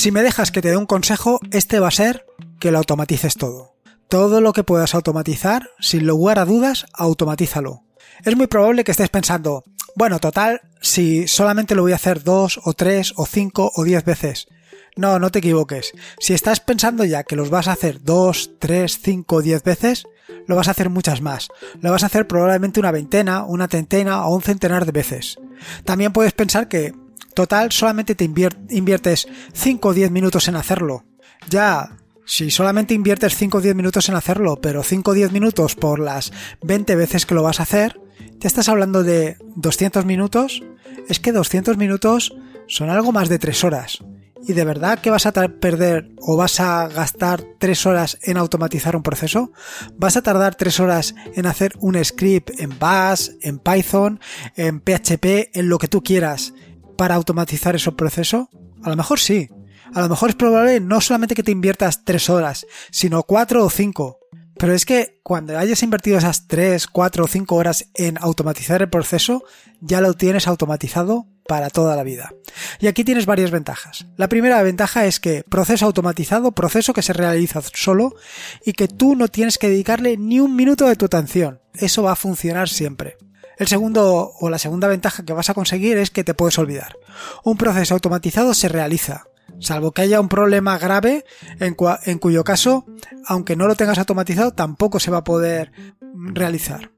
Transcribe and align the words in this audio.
Si 0.00 0.12
me 0.12 0.22
dejas 0.22 0.50
que 0.50 0.62
te 0.62 0.70
dé 0.70 0.78
un 0.78 0.86
consejo, 0.86 1.40
este 1.50 1.78
va 1.78 1.88
a 1.88 1.90
ser 1.90 2.24
que 2.58 2.70
lo 2.70 2.78
automatices 2.78 3.34
todo. 3.34 3.74
Todo 4.08 4.40
lo 4.40 4.54
que 4.54 4.64
puedas 4.64 4.94
automatizar, 4.94 5.68
sin 5.78 6.06
lugar 6.06 6.38
a 6.38 6.46
dudas, 6.46 6.86
automatízalo. 6.94 7.82
Es 8.24 8.34
muy 8.34 8.46
probable 8.46 8.82
que 8.82 8.92
estés 8.92 9.10
pensando, 9.10 9.62
bueno, 9.94 10.18
total, 10.18 10.62
si 10.80 11.28
solamente 11.28 11.74
lo 11.74 11.82
voy 11.82 11.92
a 11.92 11.96
hacer 11.96 12.24
dos 12.24 12.60
o 12.64 12.72
tres 12.72 13.12
o 13.16 13.26
cinco 13.26 13.72
o 13.74 13.84
diez 13.84 14.02
veces. 14.02 14.48
No, 14.96 15.18
no 15.18 15.30
te 15.30 15.40
equivoques. 15.40 15.92
Si 16.18 16.32
estás 16.32 16.60
pensando 16.60 17.04
ya 17.04 17.24
que 17.24 17.36
los 17.36 17.50
vas 17.50 17.68
a 17.68 17.72
hacer 17.72 18.02
dos, 18.02 18.52
tres, 18.58 19.00
cinco 19.02 19.36
o 19.36 19.42
diez 19.42 19.62
veces, 19.62 20.04
lo 20.46 20.56
vas 20.56 20.68
a 20.68 20.70
hacer 20.70 20.88
muchas 20.88 21.20
más. 21.20 21.48
Lo 21.82 21.90
vas 21.90 22.04
a 22.04 22.06
hacer 22.06 22.26
probablemente 22.26 22.80
una 22.80 22.90
veintena, 22.90 23.44
una 23.44 23.68
treintena 23.68 24.26
o 24.26 24.34
un 24.34 24.40
centenar 24.40 24.86
de 24.86 24.92
veces. 24.92 25.36
También 25.84 26.14
puedes 26.14 26.32
pensar 26.32 26.68
que, 26.68 26.94
total, 27.34 27.72
solamente 27.72 28.14
te 28.14 28.24
inviertes 28.24 29.28
5 29.52 29.88
o 29.88 29.94
10 29.94 30.10
minutos 30.10 30.48
en 30.48 30.56
hacerlo. 30.56 31.04
Ya, 31.48 31.96
si 32.24 32.50
solamente 32.50 32.94
inviertes 32.94 33.34
5 33.36 33.58
o 33.58 33.60
10 33.60 33.74
minutos 33.74 34.08
en 34.08 34.14
hacerlo, 34.14 34.60
pero 34.60 34.82
5 34.82 35.10
o 35.10 35.14
10 35.14 35.32
minutos 35.32 35.74
por 35.74 35.98
las 35.98 36.32
20 36.62 36.94
veces 36.96 37.26
que 37.26 37.34
lo 37.34 37.42
vas 37.42 37.60
a 37.60 37.64
hacer, 37.64 38.00
ya 38.38 38.46
estás 38.46 38.68
hablando 38.68 39.02
de 39.02 39.36
200 39.56 40.04
minutos. 40.04 40.62
Es 41.08 41.18
que 41.18 41.32
200 41.32 41.76
minutos 41.76 42.34
son 42.68 42.88
algo 42.88 43.12
más 43.12 43.28
de 43.28 43.38
3 43.38 43.64
horas. 43.64 43.98
¿Y 44.46 44.54
de 44.54 44.64
verdad 44.64 45.00
que 45.00 45.10
vas 45.10 45.26
a 45.26 45.32
perder 45.32 46.12
o 46.18 46.36
vas 46.36 46.60
a 46.60 46.88
gastar 46.88 47.44
tres 47.58 47.84
horas 47.84 48.18
en 48.22 48.38
automatizar 48.38 48.96
un 48.96 49.02
proceso? 49.02 49.52
¿Vas 49.96 50.16
a 50.16 50.22
tardar 50.22 50.54
tres 50.54 50.80
horas 50.80 51.14
en 51.34 51.46
hacer 51.46 51.72
un 51.78 52.02
script 52.02 52.58
en 52.58 52.78
Bash, 52.78 53.30
en 53.42 53.58
Python, 53.58 54.18
en 54.56 54.80
PHP, 54.80 55.50
en 55.52 55.68
lo 55.68 55.78
que 55.78 55.88
tú 55.88 56.02
quieras 56.02 56.54
para 57.00 57.14
automatizar 57.14 57.74
ese 57.74 57.92
proceso? 57.92 58.50
A 58.82 58.90
lo 58.90 58.94
mejor 58.94 59.18
sí. 59.18 59.48
A 59.94 60.02
lo 60.02 60.10
mejor 60.10 60.28
es 60.28 60.36
probable 60.36 60.80
no 60.80 61.00
solamente 61.00 61.34
que 61.34 61.42
te 61.42 61.50
inviertas 61.50 62.04
tres 62.04 62.28
horas, 62.28 62.66
sino 62.90 63.22
cuatro 63.22 63.64
o 63.64 63.70
cinco. 63.70 64.18
Pero 64.58 64.74
es 64.74 64.84
que 64.84 65.18
cuando 65.22 65.58
hayas 65.58 65.82
invertido 65.82 66.18
esas 66.18 66.46
3, 66.46 66.86
4 66.88 67.24
o 67.24 67.26
5 67.26 67.56
horas 67.56 67.86
en 67.94 68.18
automatizar 68.20 68.82
el 68.82 68.90
proceso, 68.90 69.42
ya 69.80 70.02
lo 70.02 70.12
tienes 70.12 70.46
automatizado 70.46 71.26
para 71.48 71.70
toda 71.70 71.96
la 71.96 72.02
vida. 72.02 72.34
Y 72.80 72.86
aquí 72.86 73.02
tienes 73.02 73.24
varias 73.24 73.50
ventajas. 73.50 74.04
La 74.18 74.28
primera 74.28 74.62
ventaja 74.62 75.06
es 75.06 75.18
que 75.20 75.42
proceso 75.48 75.86
automatizado, 75.86 76.52
proceso 76.52 76.92
que 76.92 77.00
se 77.00 77.14
realiza 77.14 77.62
solo 77.72 78.14
y 78.62 78.74
que 78.74 78.88
tú 78.88 79.16
no 79.16 79.28
tienes 79.28 79.56
que 79.56 79.70
dedicarle 79.70 80.18
ni 80.18 80.40
un 80.40 80.54
minuto 80.54 80.86
de 80.86 80.96
tu 80.96 81.06
atención. 81.06 81.62
Eso 81.72 82.02
va 82.02 82.12
a 82.12 82.16
funcionar 82.16 82.68
siempre. 82.68 83.16
El 83.60 83.68
segundo 83.68 84.32
o 84.40 84.48
la 84.48 84.56
segunda 84.56 84.88
ventaja 84.88 85.22
que 85.22 85.34
vas 85.34 85.50
a 85.50 85.54
conseguir 85.54 85.98
es 85.98 86.10
que 86.10 86.24
te 86.24 86.32
puedes 86.32 86.58
olvidar. 86.58 86.96
Un 87.44 87.58
proceso 87.58 87.92
automatizado 87.92 88.54
se 88.54 88.70
realiza, 88.70 89.26
salvo 89.58 89.92
que 89.92 90.00
haya 90.00 90.18
un 90.18 90.30
problema 90.30 90.78
grave 90.78 91.26
en, 91.58 91.74
cuyo 92.18 92.42
caso, 92.42 92.86
aunque 93.26 93.56
no 93.56 93.68
lo 93.68 93.74
tengas 93.74 93.98
automatizado, 93.98 94.52
tampoco 94.52 94.98
se 94.98 95.10
va 95.10 95.18
a 95.18 95.24
poder 95.24 95.72
realizar. 96.14 96.92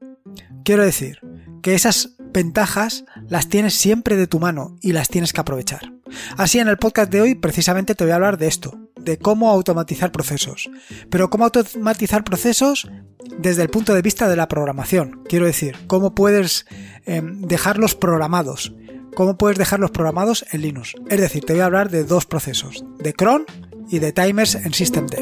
Quiero 0.63 0.85
decir 0.85 1.19
que 1.61 1.75
esas 1.75 2.11
ventajas 2.33 3.05
las 3.29 3.47
tienes 3.47 3.75
siempre 3.75 4.15
de 4.17 4.27
tu 4.27 4.39
mano 4.39 4.77
y 4.81 4.91
las 4.91 5.09
tienes 5.09 5.33
que 5.33 5.41
aprovechar. 5.41 5.93
Así 6.37 6.59
en 6.59 6.67
el 6.67 6.77
podcast 6.77 7.11
de 7.11 7.21
hoy 7.21 7.35
precisamente 7.35 7.95
te 7.95 8.03
voy 8.03 8.11
a 8.11 8.15
hablar 8.15 8.37
de 8.37 8.47
esto, 8.47 8.77
de 8.99 9.17
cómo 9.17 9.49
automatizar 9.49 10.11
procesos. 10.11 10.69
Pero 11.09 11.29
cómo 11.29 11.45
automatizar 11.45 12.23
procesos 12.23 12.89
desde 13.39 13.61
el 13.61 13.69
punto 13.69 13.93
de 13.93 14.01
vista 14.01 14.27
de 14.27 14.35
la 14.35 14.47
programación. 14.47 15.23
Quiero 15.27 15.45
decir, 15.45 15.77
cómo 15.87 16.13
puedes 16.13 16.65
em, 17.05 17.41
dejarlos 17.41 17.95
programados 17.95 18.73
cómo 19.13 19.37
puedes 19.37 19.57
dejarlos 19.57 19.91
programados 19.91 20.45
en 20.51 20.61
Linux. 20.61 20.95
Es 21.09 21.19
decir, 21.19 21.43
te 21.45 21.53
voy 21.53 21.61
a 21.61 21.65
hablar 21.65 21.89
de 21.89 22.03
dos 22.03 22.25
procesos, 22.25 22.83
de 22.99 23.13
cron 23.13 23.45
y 23.89 23.99
de 23.99 24.11
timers 24.11 24.55
en 24.55 24.73
systemd. 24.73 25.13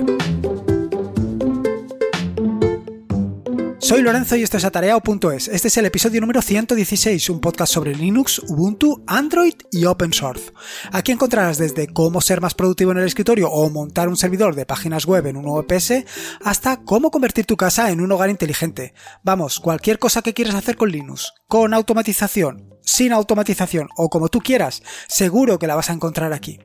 Soy 3.91 4.03
Lorenzo 4.03 4.37
y 4.37 4.43
esto 4.43 4.55
es 4.55 4.63
atareado.es. 4.63 5.49
Este 5.49 5.67
es 5.67 5.75
el 5.75 5.85
episodio 5.85 6.21
número 6.21 6.41
116, 6.41 7.29
un 7.29 7.41
podcast 7.41 7.73
sobre 7.73 7.93
Linux, 7.93 8.39
Ubuntu, 8.39 9.03
Android 9.05 9.55
y 9.69 9.83
Open 9.83 10.13
Source. 10.13 10.53
Aquí 10.93 11.11
encontrarás 11.11 11.57
desde 11.57 11.87
cómo 11.87 12.21
ser 12.21 12.39
más 12.39 12.53
productivo 12.53 12.93
en 12.93 12.99
el 12.99 13.05
escritorio 13.05 13.49
o 13.51 13.69
montar 13.69 14.07
un 14.07 14.15
servidor 14.15 14.55
de 14.55 14.65
páginas 14.65 15.05
web 15.05 15.27
en 15.27 15.35
un 15.35 15.43
VPS 15.43 16.05
hasta 16.41 16.77
cómo 16.85 17.11
convertir 17.11 17.45
tu 17.45 17.57
casa 17.57 17.91
en 17.91 17.99
un 17.99 18.13
hogar 18.13 18.29
inteligente. 18.29 18.93
Vamos, 19.23 19.59
cualquier 19.59 19.99
cosa 19.99 20.21
que 20.21 20.33
quieras 20.33 20.55
hacer 20.55 20.77
con 20.77 20.89
Linux, 20.89 21.33
con 21.49 21.73
automatización, 21.73 22.69
sin 22.81 23.13
automatización 23.13 23.89
o 23.95 24.09
como 24.09 24.29
tú 24.29 24.39
quieras, 24.39 24.83
seguro 25.07 25.59
que 25.59 25.67
la 25.67 25.75
vas 25.75 25.89
a 25.89 25.93
encontrar 25.93 26.33
aquí. 26.33 26.59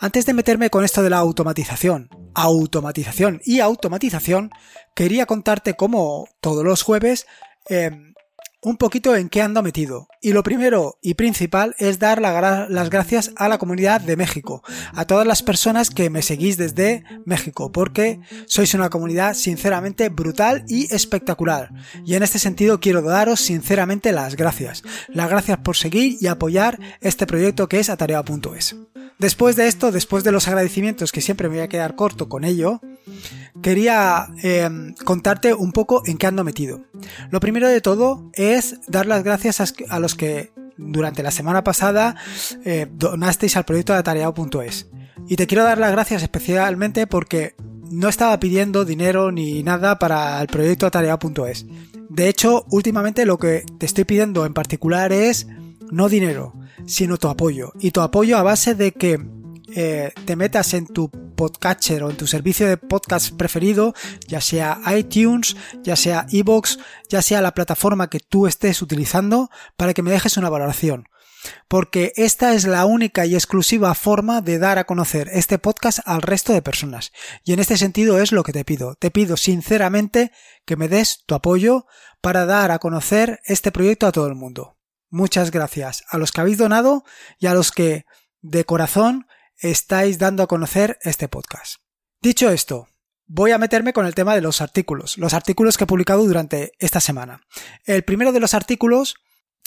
Antes 0.00 0.26
de 0.26 0.34
meterme 0.34 0.70
con 0.70 0.84
esto 0.84 1.02
de 1.02 1.10
la 1.10 1.18
automatización, 1.18 2.08
automatización 2.34 3.40
y 3.44 3.60
automatización, 3.60 4.50
quería 4.94 5.26
contarte 5.26 5.74
cómo 5.74 6.28
todos 6.40 6.64
los 6.64 6.82
jueves 6.82 7.26
em, 7.68 8.14
un 8.60 8.76
poquito 8.76 9.14
en 9.14 9.28
qué 9.28 9.42
ando 9.42 9.62
metido. 9.62 10.08
Y 10.20 10.32
lo 10.32 10.42
primero 10.42 10.98
y 11.00 11.14
principal 11.14 11.74
es 11.78 11.98
dar 11.98 12.20
las 12.20 12.90
gracias 12.90 13.32
a 13.36 13.48
la 13.48 13.58
comunidad 13.58 14.00
de 14.00 14.16
México, 14.16 14.62
a 14.94 15.04
todas 15.04 15.26
las 15.26 15.42
personas 15.42 15.90
que 15.90 16.10
me 16.10 16.22
seguís 16.22 16.56
desde 16.56 17.04
México, 17.24 17.70
porque 17.70 18.20
sois 18.46 18.74
una 18.74 18.90
comunidad 18.90 19.34
sinceramente 19.34 20.08
brutal 20.08 20.64
y 20.68 20.92
espectacular. 20.92 21.70
Y 22.04 22.14
en 22.14 22.22
este 22.22 22.38
sentido 22.38 22.80
quiero 22.80 23.02
daros 23.02 23.40
sinceramente 23.40 24.12
las 24.12 24.36
gracias. 24.36 24.82
Las 25.08 25.30
gracias 25.30 25.58
por 25.58 25.76
seguir 25.76 26.16
y 26.20 26.26
apoyar 26.26 26.78
este 27.00 27.26
proyecto 27.26 27.68
que 27.68 27.78
es 27.78 27.90
atareado.es. 27.90 28.76
Después 29.18 29.56
de 29.56 29.66
esto, 29.66 29.90
después 29.90 30.22
de 30.22 30.30
los 30.30 30.46
agradecimientos, 30.46 31.10
que 31.10 31.20
siempre 31.20 31.48
me 31.48 31.56
voy 31.56 31.64
a 31.64 31.68
quedar 31.68 31.96
corto 31.96 32.28
con 32.28 32.44
ello, 32.44 32.80
quería 33.62 34.28
em, 34.42 34.94
contarte 35.04 35.54
un 35.54 35.72
poco 35.72 36.02
en 36.06 36.18
qué 36.18 36.28
ando 36.28 36.44
metido. 36.44 36.84
Lo 37.30 37.40
primero 37.40 37.68
de 37.68 37.80
todo 37.80 38.30
es 38.34 38.80
dar 38.86 39.06
las 39.06 39.24
gracias 39.24 39.60
a, 39.88 39.98
los 39.98 40.14
que 40.14 40.52
durante 40.76 41.22
la 41.22 41.30
semana 41.30 41.64
pasada 41.64 42.16
eh, 42.64 42.86
donasteis 42.90 43.56
al 43.56 43.64
proyecto 43.64 43.92
de 43.92 43.98
atareado.es. 44.00 44.88
Y 45.28 45.36
te 45.36 45.46
quiero 45.46 45.64
dar 45.64 45.78
las 45.78 45.92
gracias 45.92 46.22
especialmente 46.22 47.06
porque 47.06 47.54
no 47.90 48.08
estaba 48.08 48.38
pidiendo 48.38 48.84
dinero 48.84 49.32
ni 49.32 49.62
nada 49.62 49.98
para 49.98 50.40
el 50.40 50.46
proyecto 50.46 50.86
atareado.es. 50.86 51.66
De 52.08 52.28
hecho, 52.28 52.64
últimamente 52.70 53.26
lo 53.26 53.38
que 53.38 53.64
te 53.78 53.86
estoy 53.86 54.04
pidiendo 54.04 54.46
en 54.46 54.54
particular 54.54 55.12
es 55.12 55.46
no 55.90 56.08
dinero, 56.08 56.54
sino 56.86 57.16
tu 57.16 57.28
apoyo. 57.28 57.72
Y 57.80 57.90
tu 57.90 58.00
apoyo 58.00 58.38
a 58.38 58.42
base 58.42 58.74
de 58.74 58.92
que 58.92 59.18
eh, 59.74 60.12
te 60.24 60.36
metas 60.36 60.74
en 60.74 60.86
tu 60.86 61.10
podcatcher 61.10 62.02
o 62.02 62.10
en 62.10 62.16
tu 62.16 62.26
servicio 62.26 62.66
de 62.66 62.76
podcast 62.76 63.36
preferido, 63.36 63.94
ya 64.26 64.40
sea 64.40 64.80
iTunes, 64.96 65.56
ya 65.82 65.96
sea 65.96 66.26
Evox, 66.30 66.78
ya 67.08 67.22
sea 67.22 67.40
la 67.40 67.54
plataforma 67.54 68.10
que 68.10 68.20
tú 68.20 68.46
estés 68.46 68.82
utilizando, 68.82 69.50
para 69.76 69.94
que 69.94 70.02
me 70.02 70.10
dejes 70.10 70.36
una 70.36 70.48
valoración. 70.48 71.08
Porque 71.68 72.12
esta 72.16 72.54
es 72.54 72.66
la 72.66 72.84
única 72.84 73.26
y 73.26 73.34
exclusiva 73.34 73.94
forma 73.94 74.40
de 74.40 74.58
dar 74.58 74.78
a 74.78 74.84
conocer 74.84 75.28
este 75.32 75.58
podcast 75.58 76.00
al 76.04 76.22
resto 76.22 76.52
de 76.52 76.62
personas. 76.62 77.12
Y 77.44 77.52
en 77.52 77.60
este 77.60 77.76
sentido 77.76 78.20
es 78.20 78.32
lo 78.32 78.42
que 78.42 78.52
te 78.52 78.64
pido. 78.64 78.96
Te 78.96 79.10
pido 79.10 79.36
sinceramente 79.36 80.32
que 80.64 80.76
me 80.76 80.88
des 80.88 81.24
tu 81.26 81.34
apoyo 81.34 81.86
para 82.20 82.46
dar 82.46 82.70
a 82.70 82.78
conocer 82.78 83.40
este 83.44 83.70
proyecto 83.70 84.06
a 84.06 84.12
todo 84.12 84.26
el 84.26 84.34
mundo. 84.34 84.76
Muchas 85.10 85.50
gracias 85.50 86.04
a 86.10 86.18
los 86.18 86.32
que 86.32 86.40
habéis 86.40 86.58
donado 86.58 87.04
y 87.38 87.46
a 87.46 87.54
los 87.54 87.70
que 87.70 88.04
de 88.42 88.64
corazón 88.64 89.26
estáis 89.58 90.18
dando 90.18 90.42
a 90.42 90.46
conocer 90.46 90.98
este 91.02 91.28
podcast. 91.28 91.76
Dicho 92.20 92.50
esto, 92.50 92.88
voy 93.26 93.50
a 93.50 93.58
meterme 93.58 93.92
con 93.92 94.06
el 94.06 94.14
tema 94.14 94.34
de 94.34 94.40
los 94.40 94.60
artículos, 94.60 95.18
los 95.18 95.34
artículos 95.34 95.76
que 95.76 95.84
he 95.84 95.86
publicado 95.88 96.24
durante 96.24 96.72
esta 96.78 97.00
semana. 97.00 97.42
El 97.84 98.02
primero 98.04 98.32
de 98.32 98.40
los 98.40 98.54
artículos 98.54 99.16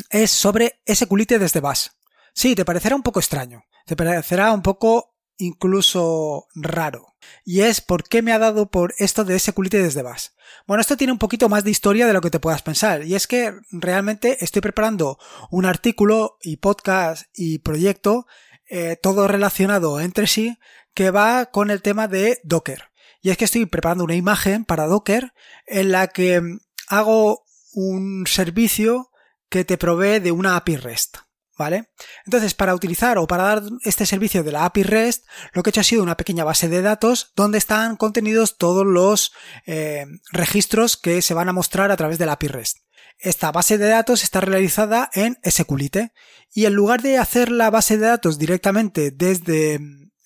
es 0.10 0.32
sobre 0.32 0.82
SQLite 0.92 1.40
desde 1.40 1.60
Bash. 1.60 1.88
Sí, 2.34 2.56
te 2.56 2.66
parecerá 2.66 2.96
un 2.96 3.04
poco 3.04 3.20
extraño, 3.20 3.64
te 3.86 3.96
parecerá 3.96 4.52
un 4.52 4.62
poco 4.62 5.12
incluso 5.38 6.48
raro. 6.54 7.16
Y 7.44 7.62
es 7.62 7.82
por 7.82 8.04
qué 8.04 8.22
me 8.22 8.32
ha 8.32 8.40
dado 8.40 8.70
por 8.70 8.94
esto 8.98 9.24
de 9.24 9.38
SQLite 9.38 9.82
desde 9.82 10.02
Bash. 10.02 10.28
Bueno, 10.68 10.82
esto 10.82 10.98
tiene 10.98 11.14
un 11.14 11.20
poquito 11.20 11.50
más 11.50 11.64
de 11.64 11.72
historia 11.72 12.08
de 12.08 12.14
lo 12.14 12.22
que 12.22 12.30
te 12.30 12.40
puedas 12.40 12.62
pensar. 12.62 13.04
Y 13.04 13.16
es 13.16 13.28
que 13.28 13.54
realmente 13.72 14.44
estoy 14.44 14.62
preparando 14.62 15.20
un 15.50 15.66
artículo 15.66 16.38
y 16.42 16.58
podcast 16.58 17.26
y 17.34 17.60
proyecto, 17.60 18.26
eh, 18.74 18.96
todo 18.96 19.28
relacionado 19.28 20.00
entre 20.00 20.28
sí, 20.28 20.58
que 20.94 21.12
va 21.12 21.48
con 21.48 21.72
el 21.72 21.82
tema 21.82 22.08
de 22.08 22.40
Docker. 22.46 22.86
Y 23.22 23.30
es 23.30 23.38
que 23.38 23.44
estoy 23.44 23.66
preparando 23.66 24.06
una 24.06 24.16
imagen 24.16 24.64
para 24.64 24.88
Docker 24.88 25.34
en 25.68 25.92
la 25.92 26.08
que 26.08 26.42
hago 26.88 27.44
un 27.74 28.26
servicio 28.28 29.12
que 29.50 29.66
te 29.66 29.78
provee 29.78 30.20
de 30.20 30.32
una 30.32 30.56
API 30.56 30.78
REST. 30.78 31.18
¿Vale? 31.58 31.92
Entonces, 32.26 32.54
para 32.54 32.74
utilizar 32.74 33.18
o 33.18 33.28
para 33.28 33.44
dar 33.44 33.64
este 33.84 34.06
servicio 34.06 34.42
de 34.42 34.54
la 34.54 34.64
API 34.64 34.84
REST, 34.84 35.26
lo 35.52 35.62
que 35.62 35.70
he 35.70 35.72
hecho 35.72 35.82
ha 35.82 35.84
sido 35.84 36.02
una 36.02 36.16
pequeña 36.16 36.46
base 36.46 36.70
de 36.70 36.82
datos 36.82 37.34
donde 37.36 37.58
están 37.58 37.98
contenidos 37.98 38.58
todos 38.58 38.86
los 38.86 39.34
eh, 39.68 40.06
registros 40.32 40.96
que 40.96 41.22
se 41.22 41.34
van 41.34 41.50
a 41.50 41.54
mostrar 41.54 41.92
a 41.92 41.98
través 41.98 42.18
de 42.18 42.26
la 42.26 42.32
API 42.32 42.48
REST. 42.48 42.78
Esta 43.22 43.52
base 43.52 43.78
de 43.78 43.88
datos 43.88 44.24
está 44.24 44.42
realizada 44.42 45.12
en 45.14 45.38
SQLite 45.48 46.12
y 46.52 46.66
en 46.66 46.74
lugar 46.74 47.04
de 47.04 47.20
hacer 47.20 47.52
la 47.52 47.70
base 47.70 47.98
de 47.98 48.08
datos 48.08 48.40
directamente 48.40 49.12
desde, 49.12 49.80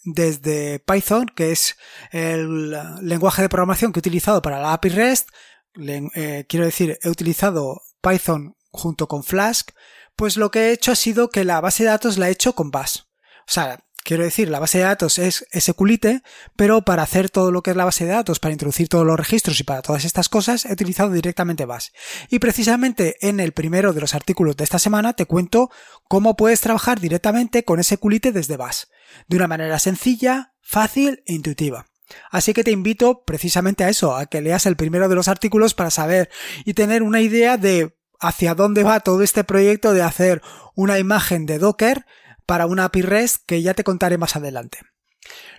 desde 0.06 0.80
Python, 0.80 1.26
que 1.36 1.52
es 1.52 1.76
el 2.12 2.72
lenguaje 3.02 3.42
de 3.42 3.50
programación 3.50 3.92
que 3.92 4.00
he 4.00 4.02
utilizado 4.02 4.42
para 4.42 4.62
la 4.62 4.72
API 4.72 4.90
REST, 4.90 5.30
eh, 5.78 6.46
quiero 6.48 6.66
decir, 6.66 6.98
he 7.02 7.10
utilizado 7.10 7.82
Python 8.02 8.56
junto 8.72 9.10
con 9.10 9.26
Flask, 9.26 9.72
pues 10.16 10.38
lo 10.38 10.50
que 10.50 10.68
he 10.68 10.72
hecho 10.72 10.94
ha 10.94 10.96
sido 10.96 11.30
que 11.30 11.44
la 11.44 11.60
base 11.60 11.84
de 11.84 11.90
datos 11.90 12.18
la 12.18 12.30
he 12.30 12.32
hecho 12.32 12.56
con 12.56 12.72
Bash. 12.72 13.00
O 13.48 13.52
sea, 13.52 13.85
Quiero 14.06 14.24
decir, 14.24 14.50
la 14.50 14.60
base 14.60 14.78
de 14.78 14.84
datos 14.84 15.18
es 15.18 15.48
SQLite, 15.52 16.22
pero 16.56 16.84
para 16.84 17.02
hacer 17.02 17.32
todo 17.32 17.52
lo 17.52 17.64
que 17.64 17.72
es 17.72 17.76
la 17.76 17.86
base 17.86 18.06
de 18.06 18.12
datos, 18.12 18.40
para 18.40 18.52
introducir 18.52 18.88
todos 18.88 19.04
los 19.04 19.18
registros 19.18 19.60
y 19.60 19.64
para 19.64 19.82
todas 19.82 20.06
estas 20.06 20.30
cosas, 20.30 20.66
he 20.66 20.74
utilizado 20.74 21.10
directamente 21.10 21.66
Bash. 21.66 21.88
Y 22.30 22.38
precisamente 22.38 23.16
en 23.28 23.40
el 23.40 23.52
primero 23.52 23.94
de 23.94 24.02
los 24.02 24.14
artículos 24.14 24.58
de 24.58 24.64
esta 24.64 24.78
semana 24.78 25.14
te 25.14 25.26
cuento 25.26 25.72
cómo 26.08 26.38
puedes 26.38 26.62
trabajar 26.62 27.00
directamente 27.00 27.64
con 27.64 27.84
SQLite 27.84 28.32
desde 28.32 28.58
Bash, 28.58 28.84
de 29.28 29.38
una 29.38 29.48
manera 29.48 29.80
sencilla, 29.80 30.54
fácil 30.62 31.24
e 31.26 31.34
intuitiva. 31.34 31.88
Así 32.30 32.54
que 32.54 32.64
te 32.64 32.70
invito 32.70 33.24
precisamente 33.26 33.86
a 33.86 33.90
eso, 33.90 34.16
a 34.16 34.28
que 34.28 34.40
leas 34.40 34.68
el 34.68 34.76
primero 34.76 35.10
de 35.10 35.16
los 35.16 35.28
artículos 35.28 35.74
para 35.74 35.90
saber 35.90 36.30
y 36.64 36.76
tener 36.76 37.02
una 37.02 37.22
idea 37.22 37.58
de 37.58 37.98
hacia 38.20 38.54
dónde 38.54 38.84
va 38.84 39.00
todo 39.00 39.24
este 39.24 39.44
proyecto 39.44 39.94
de 39.94 40.04
hacer 40.04 40.44
una 40.76 41.00
imagen 41.00 41.48
de 41.48 41.58
Docker 41.58 42.06
para 42.46 42.66
una 42.66 42.86
API 42.86 43.02
REST 43.02 43.44
que 43.46 43.62
ya 43.62 43.74
te 43.74 43.84
contaré 43.84 44.18
más 44.18 44.36
adelante. 44.36 44.80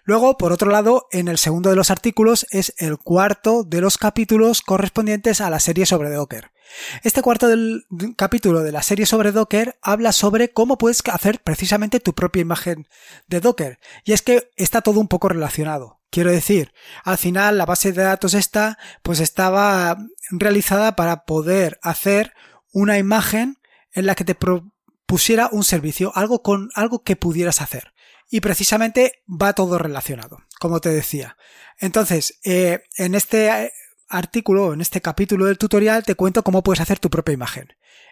Luego, 0.04 0.36
por 0.36 0.52
otro 0.52 0.70
lado, 0.70 1.08
en 1.10 1.28
el 1.28 1.38
segundo 1.38 1.70
de 1.70 1.76
los 1.76 1.90
artículos 1.90 2.46
es 2.50 2.74
el 2.78 2.98
cuarto 2.98 3.64
de 3.64 3.80
los 3.80 3.98
capítulos 3.98 4.62
correspondientes 4.62 5.40
a 5.40 5.50
la 5.50 5.58
serie 5.58 5.86
sobre 5.86 6.10
Docker. 6.10 6.52
Este 7.02 7.22
cuarto 7.22 7.48
del 7.48 7.86
capítulo 8.16 8.62
de 8.62 8.72
la 8.72 8.82
serie 8.82 9.06
sobre 9.06 9.32
Docker 9.32 9.78
habla 9.82 10.12
sobre 10.12 10.52
cómo 10.52 10.78
puedes 10.78 11.02
hacer 11.12 11.40
precisamente 11.42 12.00
tu 12.00 12.14
propia 12.14 12.42
imagen 12.42 12.86
de 13.26 13.40
Docker. 13.40 13.78
Y 14.04 14.12
es 14.12 14.22
que 14.22 14.50
está 14.56 14.80
todo 14.80 15.00
un 15.00 15.08
poco 15.08 15.28
relacionado. 15.28 16.00
Quiero 16.10 16.30
decir, 16.30 16.72
al 17.04 17.18
final 17.18 17.58
la 17.58 17.66
base 17.66 17.92
de 17.92 18.02
datos 18.02 18.34
esta 18.34 18.78
pues 19.02 19.20
estaba 19.20 19.98
realizada 20.30 20.94
para 20.94 21.24
poder 21.24 21.78
hacer 21.82 22.32
una 22.72 22.98
imagen 22.98 23.58
en 23.92 24.06
la 24.06 24.14
que 24.14 24.24
te, 24.24 24.36
pusiera 25.06 25.48
un 25.52 25.64
servicio, 25.64 26.12
algo 26.14 26.42
con 26.42 26.70
algo 26.74 27.02
que 27.02 27.16
pudieras 27.16 27.62
hacer. 27.62 27.92
Y 28.28 28.40
precisamente 28.40 29.22
va 29.28 29.52
todo 29.52 29.78
relacionado, 29.78 30.38
como 30.58 30.80
te 30.80 30.88
decía. 30.90 31.36
Entonces, 31.78 32.40
eh, 32.44 32.80
en 32.96 33.14
este 33.14 33.48
eh, 33.48 33.72
artículo, 34.08 34.72
en 34.72 34.80
este 34.80 35.00
capítulo 35.00 35.46
del 35.46 35.58
tutorial, 35.58 36.04
te 36.04 36.16
cuento 36.16 36.42
cómo 36.42 36.62
puedes 36.62 36.80
hacer 36.80 36.98
tu 36.98 37.08
propia 37.08 37.34
imagen. 37.34 37.68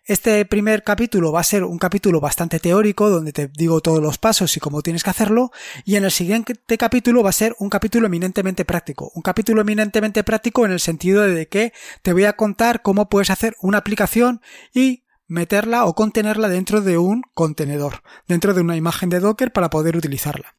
Este 0.07 0.45
primer 0.45 0.83
capítulo 0.83 1.33
va 1.33 1.41
a 1.41 1.45
ser 1.45 1.65
un 1.65 1.79
capítulo 1.79 2.21
bastante 2.21 2.61
teórico, 2.61 3.09
donde 3.09 3.33
te 3.33 3.49
digo 3.49 3.81
todos 3.81 4.03
los 4.03 4.19
pasos 4.19 4.55
y 4.55 4.61
cómo 4.61 4.83
tienes 4.83 5.03
que 5.03 5.09
hacerlo, 5.09 5.51
y 5.87 5.97
en 5.97 6.05
el 6.05 6.11
siguiente 6.11 6.77
capítulo 6.77 7.23
va 7.23 7.31
a 7.31 7.33
ser 7.33 7.57
un 7.59 7.71
capítulo 7.71 8.07
eminentemente 8.07 8.67
práctico. 8.67 9.11
Un 9.15 9.23
capítulo 9.23 9.63
eminentemente 9.63 10.23
práctico 10.23 10.67
en 10.67 10.73
el 10.73 10.81
sentido 10.81 11.23
de 11.23 11.49
que 11.49 11.73
te 12.03 12.13
voy 12.13 12.25
a 12.25 12.35
contar 12.35 12.83
cómo 12.83 13.09
puedes 13.09 13.31
hacer 13.31 13.57
una 13.63 13.79
aplicación 13.79 14.43
y 14.75 15.04
meterla 15.27 15.85
o 15.85 15.95
contenerla 15.95 16.49
dentro 16.49 16.81
de 16.81 16.99
un 16.99 17.23
contenedor, 17.35 18.03
dentro 18.27 18.55
de 18.55 18.61
una 18.61 18.77
imagen 18.77 19.09
de 19.09 19.21
Docker 19.21 19.53
para 19.53 19.71
poder 19.71 19.97
utilizarla. 19.97 20.57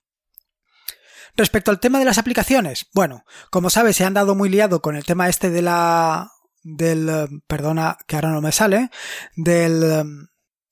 Respecto 1.35 1.71
al 1.71 1.79
tema 1.79 1.99
de 1.99 2.05
las 2.05 2.17
aplicaciones, 2.17 2.87
bueno, 2.93 3.25
como 3.51 3.69
sabes, 3.69 3.97
se 3.97 4.05
han 4.05 4.13
dado 4.13 4.35
muy 4.35 4.49
liado 4.49 4.81
con 4.81 4.95
el 4.95 5.05
tema 5.05 5.27
este 5.27 5.49
de 5.49 5.61
la 5.61 6.31
del 6.63 7.41
perdona 7.47 7.97
que 8.07 8.15
ahora 8.15 8.31
no 8.31 8.41
me 8.41 8.51
sale, 8.51 8.89
del 9.35 9.83
eh, 9.83 10.03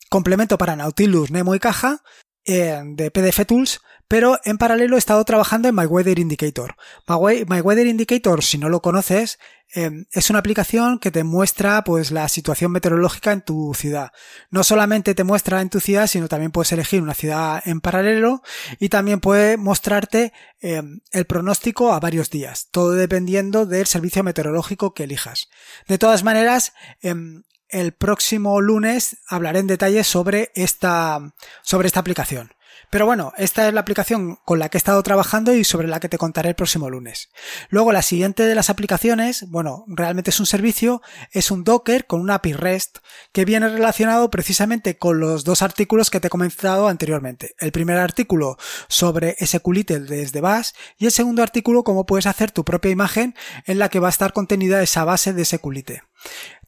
complemento 0.10 0.58
para 0.58 0.76
Nautilus, 0.76 1.32
Nemo 1.32 1.54
y 1.54 1.60
Caja 1.60 2.02
de 2.46 3.12
PDF 3.12 3.46
Tools 3.46 3.82
pero 4.14 4.40
en 4.46 4.60
paralelo 4.60 4.96
he 4.96 5.00
estado 5.00 5.24
trabajando 5.26 5.68
en 5.68 5.74
My 5.74 5.88
Weather 5.88 6.20
Indicator. 6.20 6.76
My, 7.08 7.62
Weather 7.62 7.88
Indicator, 7.88 8.44
si 8.44 8.60
no 8.60 8.70
lo 8.70 8.80
conoces, 8.80 9.40
em, 9.74 10.06
es 10.12 10.30
una 10.30 10.38
aplicación 10.38 11.00
que 11.00 11.10
te 11.10 11.24
muestra 11.24 11.84
pues 11.84 12.12
la 12.12 12.28
situación 12.28 12.72
meteorológica 12.72 13.32
en 13.32 13.42
tu 13.42 13.74
ciudad. 13.74 14.12
No 14.52 14.64
solamente 14.64 15.16
te 15.16 15.24
muestra 15.24 15.62
en 15.62 15.72
tu 15.72 15.80
ciudad, 15.80 16.06
sino 16.06 16.28
también 16.28 16.52
puedes 16.52 16.72
elegir 16.72 17.02
una 17.02 17.16
ciudad 17.16 17.64
en 17.66 17.82
paralelo 17.82 18.44
y 18.80 18.90
también 18.90 19.20
puede 19.20 19.58
mostrarte 19.58 20.32
em, 20.62 21.00
el 21.12 21.26
pronóstico 21.26 21.92
a 21.92 22.00
varios 22.00 22.30
días, 22.30 22.68
todo 22.70 22.92
dependiendo 22.92 23.66
del 23.66 23.88
servicio 23.88 24.24
meteorológico 24.24 24.94
que 24.94 25.06
elijas. 25.06 25.50
De 25.88 25.98
todas 25.98 26.24
maneras, 26.24 26.74
em, 27.02 27.42
el 27.74 27.92
próximo 27.92 28.62
lunes 28.62 29.18
hablaré 29.28 29.60
en 29.60 29.68
detalle 29.68 30.04
sobre 30.04 30.52
esta, 30.56 31.34
sobre 31.64 31.88
esta 31.88 32.00
aplicación. 32.00 32.54
Pero 32.94 33.08
bueno, 33.08 33.34
esta 33.38 33.68
es 33.68 33.74
la 33.74 33.82
aplicación 33.82 34.38
con 34.46 34.60
la 34.60 34.70
que 34.70 34.78
he 34.78 34.80
estado 34.80 35.02
trabajando 35.02 35.52
y 35.56 35.64
sobre 35.64 35.88
la 35.88 36.00
que 36.00 36.10
te 36.10 36.20
contaré 36.20 36.50
el 36.50 36.56
próximo 36.56 36.92
lunes. 36.92 37.32
Luego 37.70 37.92
la 37.92 38.04
siguiente 38.04 38.44
de 38.44 38.54
las 38.54 38.70
aplicaciones, 38.70 39.50
bueno, 39.50 39.84
realmente 39.88 40.30
es 40.30 40.40
un 40.40 40.46
servicio, 40.46 41.02
es 41.32 41.50
un 41.50 41.64
Docker 41.64 42.06
con 42.06 42.22
una 42.22 42.36
API 42.36 42.54
REST 42.54 43.00
que 43.32 43.46
viene 43.46 43.68
relacionado 43.68 44.30
precisamente 44.30 44.96
con 44.96 45.20
los 45.20 45.44
dos 45.44 45.64
artículos 45.64 46.12
que 46.12 46.20
te 46.20 46.28
he 46.28 46.30
comentado 46.30 46.88
anteriormente. 46.88 47.56
El 47.58 47.72
primer 47.72 47.98
artículo 47.98 48.58
sobre 48.90 49.38
SQLite 49.44 50.00
desde 50.02 50.42
Bash 50.42 50.70
y 51.00 51.06
el 51.06 51.12
segundo 51.12 51.42
artículo 51.42 51.84
cómo 51.84 52.06
puedes 52.06 52.28
hacer 52.28 52.52
tu 52.52 52.64
propia 52.64 52.92
imagen 52.92 53.34
en 53.66 53.80
la 53.80 53.90
que 53.90 54.00
va 54.00 54.10
a 54.10 54.12
estar 54.12 54.34
contenida 54.34 54.84
esa 54.84 55.04
base 55.04 55.34
de 55.34 55.46
SQLite. 55.46 56.04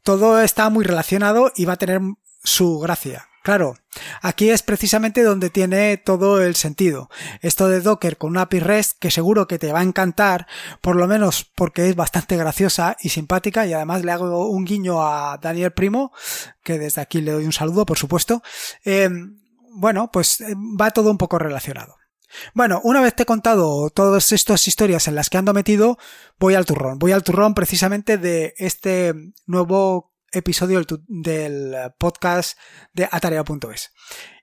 Todo 0.05 0.39
está 0.39 0.69
muy 0.69 0.85
relacionado 0.85 1.51
y 1.55 1.65
va 1.65 1.73
a 1.73 1.77
tener 1.77 1.99
su 2.43 2.77
gracia. 2.77 3.27
Claro, 3.43 3.75
aquí 4.21 4.51
es 4.51 4.61
precisamente 4.61 5.23
donde 5.23 5.49
tiene 5.49 5.97
todo 5.97 6.43
el 6.43 6.55
sentido. 6.55 7.09
Esto 7.41 7.67
de 7.67 7.81
Docker 7.81 8.15
con 8.15 8.29
una 8.29 8.41
API 8.41 8.59
REST 8.59 8.99
que 8.99 9.09
seguro 9.09 9.47
que 9.47 9.57
te 9.57 9.71
va 9.71 9.79
a 9.79 9.83
encantar, 9.83 10.45
por 10.79 10.95
lo 10.95 11.07
menos 11.07 11.51
porque 11.55 11.89
es 11.89 11.95
bastante 11.95 12.37
graciosa 12.37 12.95
y 13.01 13.09
simpática 13.09 13.65
y 13.65 13.73
además 13.73 14.05
le 14.05 14.11
hago 14.11 14.47
un 14.47 14.63
guiño 14.63 15.01
a 15.01 15.39
Daniel 15.41 15.73
Primo, 15.73 16.11
que 16.63 16.77
desde 16.77 17.01
aquí 17.01 17.21
le 17.21 17.31
doy 17.31 17.45
un 17.45 17.51
saludo, 17.51 17.83
por 17.87 17.97
supuesto. 17.97 18.43
Eh, 18.83 19.09
bueno, 19.71 20.11
pues 20.13 20.39
eh, 20.41 20.53
va 20.79 20.91
todo 20.91 21.09
un 21.09 21.17
poco 21.17 21.39
relacionado. 21.39 21.95
Bueno, 22.53 22.81
una 22.83 23.01
vez 23.01 23.15
te 23.15 23.23
he 23.23 23.25
contado 23.25 23.89
todas 23.89 24.31
estas 24.31 24.67
historias 24.67 25.07
en 25.07 25.15
las 25.15 25.29
que 25.29 25.37
ando 25.37 25.53
metido, 25.53 25.97
voy 26.39 26.55
al 26.55 26.65
turrón. 26.65 26.99
Voy 26.99 27.11
al 27.11 27.23
turrón 27.23 27.53
precisamente 27.53 28.17
de 28.17 28.53
este 28.57 29.13
nuevo 29.45 30.13
episodio 30.31 30.81
del, 31.07 31.75
podcast 31.97 32.57
de 32.93 33.07
Atarea.es. 33.11 33.91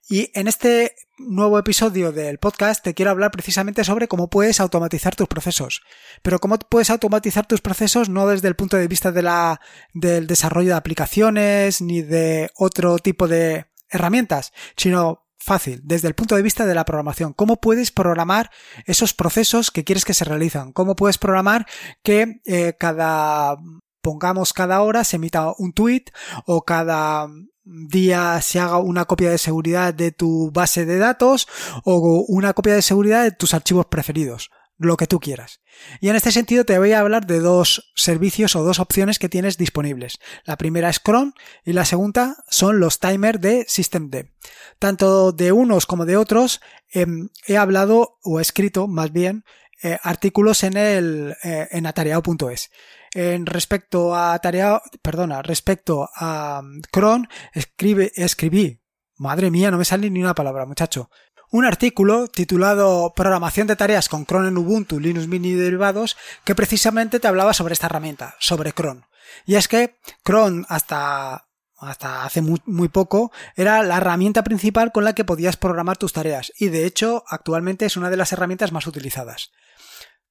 Y 0.08 0.30
en 0.34 0.48
este 0.48 0.96
nuevo 1.18 1.58
episodio 1.58 2.12
del 2.12 2.38
podcast 2.38 2.82
te 2.82 2.92
quiero 2.92 3.12
hablar 3.12 3.30
precisamente 3.30 3.84
sobre 3.84 4.08
cómo 4.08 4.28
puedes 4.28 4.60
automatizar 4.60 5.14
tus 5.14 5.28
procesos. 5.28 5.82
Pero 6.22 6.38
cómo 6.38 6.58
puedes 6.58 6.90
automatizar 6.90 7.46
tus 7.46 7.60
procesos 7.60 8.08
no 8.08 8.26
desde 8.26 8.48
el 8.48 8.56
punto 8.56 8.76
de 8.76 8.88
vista 8.88 9.12
de 9.12 9.22
la, 9.22 9.60
del 9.94 10.26
desarrollo 10.26 10.70
de 10.70 10.76
aplicaciones 10.76 11.80
ni 11.80 12.02
de 12.02 12.50
otro 12.56 12.98
tipo 12.98 13.28
de 13.28 13.66
herramientas, 13.88 14.52
sino 14.76 15.26
fácil, 15.42 15.80
desde 15.82 16.08
el 16.08 16.14
punto 16.14 16.36
de 16.36 16.42
vista 16.42 16.66
de 16.66 16.74
la 16.74 16.84
programación. 16.84 17.32
¿Cómo 17.32 17.60
puedes 17.60 17.90
programar 17.90 18.50
esos 18.86 19.12
procesos 19.12 19.70
que 19.70 19.84
quieres 19.84 20.04
que 20.04 20.14
se 20.14 20.24
realizan? 20.24 20.72
¿Cómo 20.72 20.94
puedes 20.94 21.18
programar 21.18 21.66
que 22.02 22.40
eh, 22.44 22.74
cada 22.78 23.56
pongamos 24.00 24.52
cada 24.52 24.82
hora 24.82 25.04
se 25.04 25.16
emita 25.16 25.54
un 25.58 25.72
tweet 25.72 26.04
o 26.46 26.64
cada 26.64 27.28
día 27.64 28.40
se 28.42 28.58
haga 28.58 28.78
una 28.78 29.04
copia 29.04 29.30
de 29.30 29.38
seguridad 29.38 29.94
de 29.94 30.10
tu 30.10 30.50
base 30.52 30.84
de 30.84 30.98
datos 30.98 31.46
o 31.84 32.24
una 32.28 32.52
copia 32.52 32.74
de 32.74 32.82
seguridad 32.82 33.22
de 33.22 33.30
tus 33.30 33.54
archivos 33.54 33.86
preferidos, 33.86 34.50
lo 34.84 34.96
que 34.96 35.06
tú 35.06 35.20
quieras. 35.20 35.60
Y 36.00 36.08
en 36.08 36.16
este 36.16 36.32
sentido 36.32 36.64
te 36.64 36.78
voy 36.78 36.92
a 36.92 37.00
hablar 37.00 37.26
de 37.26 37.40
dos 37.40 37.92
servicios 37.94 38.56
o 38.56 38.62
dos 38.62 38.78
opciones 38.78 39.18
que 39.18 39.28
tienes 39.28 39.58
disponibles. 39.58 40.18
La 40.44 40.56
primera 40.56 40.88
es 40.88 41.00
Chrome 41.00 41.32
y 41.64 41.72
la 41.72 41.84
segunda 41.84 42.36
son 42.48 42.80
los 42.80 42.98
timers 42.98 43.40
de 43.40 43.64
Systemd. 43.68 44.30
Tanto 44.78 45.32
de 45.32 45.52
unos 45.52 45.86
como 45.86 46.06
de 46.06 46.16
otros 46.16 46.60
em, 46.90 47.28
he 47.46 47.56
hablado 47.56 48.18
o 48.22 48.38
he 48.38 48.42
escrito 48.42 48.88
más 48.88 49.12
bien 49.12 49.44
eh, 49.82 49.98
artículos 50.02 50.62
en 50.62 50.76
el 50.76 51.36
eh, 51.42 51.68
en 51.72 51.86
atareado.es. 51.86 52.70
En 53.14 53.46
respecto 53.46 54.14
a 54.14 54.38
tarea, 54.38 54.80
perdona, 55.02 55.42
respecto 55.42 56.08
a 56.14 56.60
um, 56.62 56.80
cron, 56.90 57.28
escribe, 57.52 58.10
escribí, 58.14 58.80
madre 59.16 59.50
mía, 59.50 59.70
no 59.70 59.78
me 59.78 59.84
sale 59.84 60.08
ni 60.08 60.22
una 60.22 60.34
palabra, 60.34 60.66
muchacho. 60.66 61.10
Un 61.52 61.66
artículo 61.66 62.28
titulado 62.28 63.12
Programación 63.14 63.66
de 63.66 63.76
tareas 63.76 64.08
con 64.08 64.24
cron 64.24 64.46
en 64.46 64.56
Ubuntu, 64.56 64.98
Linux 64.98 65.28
Mini 65.28 65.52
derivados, 65.52 66.16
que 66.44 66.54
precisamente 66.54 67.20
te 67.20 67.28
hablaba 67.28 67.52
sobre 67.52 67.74
esta 67.74 67.88
herramienta, 67.88 68.36
sobre 68.38 68.72
cron. 68.72 69.04
Y 69.44 69.56
es 69.56 69.68
que 69.68 69.98
cron 70.24 70.64
hasta 70.70 71.44
hasta 71.76 72.24
hace 72.24 72.40
muy, 72.40 72.88
poco, 72.88 73.32
era 73.54 73.82
la 73.82 73.98
herramienta 73.98 74.42
principal 74.44 74.92
con 74.92 75.04
la 75.04 75.14
que 75.14 75.26
podías 75.26 75.58
programar 75.58 75.98
tus 75.98 76.14
tareas 76.14 76.52
y 76.56 76.68
de 76.68 76.86
hecho 76.86 77.24
actualmente 77.26 77.84
es 77.84 77.96
una 77.98 78.08
de 78.08 78.16
las 78.16 78.32
herramientas 78.32 78.72
más 78.72 78.86
utilizadas. 78.86 79.50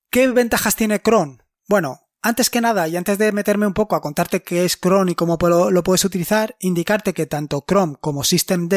¿Qué 0.10 0.28
ventajas 0.28 0.76
tiene 0.76 1.02
cron? 1.02 1.44
Bueno, 1.68 2.00
antes 2.24 2.50
que 2.50 2.62
nada, 2.62 2.88
y 2.88 2.98
antes 2.98 3.20
de 3.20 3.32
meterme 3.32 3.68
un 3.68 3.74
poco 3.74 3.96
a 3.96 4.02
contarte 4.02 4.42
qué 4.42 4.66
es 4.66 4.80
Chrome 4.80 5.12
y 5.12 5.16
cómo 5.16 5.38
lo, 5.40 5.84
puedes 5.84 6.04
utilizar, 6.04 6.56
indicarte 6.60 7.14
que 7.14 7.28
tanto 7.28 7.64
Chrome 7.68 7.98
como 8.00 8.24
Systemd 8.24 8.74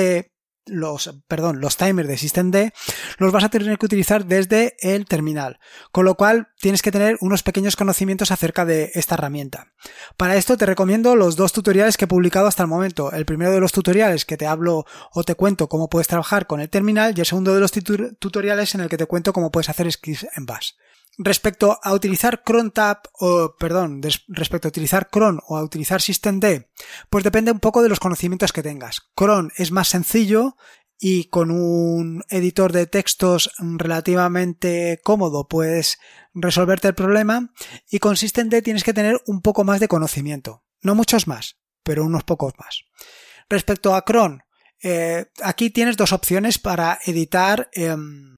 los, 0.66 1.14
perdón, 1.28 1.60
los 1.60 1.76
timers 1.76 2.08
de 2.08 2.16
SystemD 2.16 2.70
los 3.18 3.32
vas 3.32 3.44
a 3.44 3.48
tener 3.48 3.78
que 3.78 3.86
utilizar 3.86 4.26
desde 4.26 4.76
el 4.80 5.04
terminal, 5.04 5.58
con 5.92 6.04
lo 6.04 6.14
cual 6.14 6.48
tienes 6.58 6.82
que 6.82 6.92
tener 6.92 7.16
unos 7.20 7.42
pequeños 7.42 7.76
conocimientos 7.76 8.30
acerca 8.30 8.64
de 8.64 8.90
esta 8.94 9.14
herramienta. 9.14 9.72
Para 10.16 10.36
esto 10.36 10.56
te 10.56 10.66
recomiendo 10.66 11.16
los 11.16 11.36
dos 11.36 11.52
tutoriales 11.52 11.96
que 11.96 12.04
he 12.04 12.08
publicado 12.08 12.46
hasta 12.46 12.62
el 12.62 12.68
momento. 12.68 13.12
El 13.12 13.26
primero 13.26 13.52
de 13.52 13.60
los 13.60 13.72
tutoriales 13.72 14.24
que 14.24 14.36
te 14.36 14.46
hablo 14.46 14.84
o 15.12 15.24
te 15.24 15.34
cuento 15.34 15.68
cómo 15.68 15.88
puedes 15.88 16.08
trabajar 16.08 16.46
con 16.46 16.60
el 16.60 16.70
terminal 16.70 17.14
y 17.16 17.20
el 17.20 17.26
segundo 17.26 17.54
de 17.54 17.60
los 17.60 17.72
tutoriales 17.72 18.74
en 18.74 18.80
el 18.80 18.88
que 18.88 18.96
te 18.96 19.06
cuento 19.06 19.32
cómo 19.32 19.50
puedes 19.50 19.68
hacer 19.68 19.90
scripts 19.90 20.26
en 20.36 20.46
Bash. 20.46 20.72
Respecto 21.16 21.78
a 21.82 21.92
utilizar 21.92 22.42
CronTab 22.42 22.98
o, 23.12 23.54
perdón, 23.56 24.00
respecto 24.28 24.66
a 24.66 24.70
utilizar 24.70 25.10
Cron 25.10 25.40
o 25.46 25.56
a 25.56 25.62
utilizar 25.62 26.02
SystemD, 26.02 26.66
pues 27.08 27.22
depende 27.22 27.52
un 27.52 27.60
poco 27.60 27.82
de 27.82 27.88
los 27.88 28.00
conocimientos 28.00 28.52
que 28.52 28.62
tengas. 28.62 29.02
Cron 29.14 29.52
es 29.56 29.70
más 29.70 29.88
sencillo 29.88 30.56
y 30.98 31.24
con 31.24 31.50
un 31.50 32.24
editor 32.30 32.72
de 32.72 32.86
textos 32.86 33.50
relativamente 33.58 35.00
cómodo 35.04 35.46
puedes 35.46 35.98
resolverte 36.32 36.88
el 36.88 36.94
problema 36.94 37.52
y 37.90 37.98
con 37.98 38.16
SystemD 38.16 38.62
tienes 38.62 38.84
que 38.84 38.94
tener 38.94 39.20
un 39.26 39.40
poco 39.40 39.64
más 39.64 39.80
de 39.80 39.88
conocimiento. 39.88 40.64
No 40.82 40.94
muchos 40.94 41.26
más, 41.26 41.56
pero 41.82 42.04
unos 42.04 42.24
pocos 42.24 42.54
más. 42.58 42.82
Respecto 43.48 43.94
a 43.94 44.04
Cron, 44.04 44.42
eh, 44.82 45.26
aquí 45.42 45.70
tienes 45.70 45.96
dos 45.96 46.12
opciones 46.12 46.58
para 46.58 46.98
editar, 47.06 47.68
em, 47.72 48.36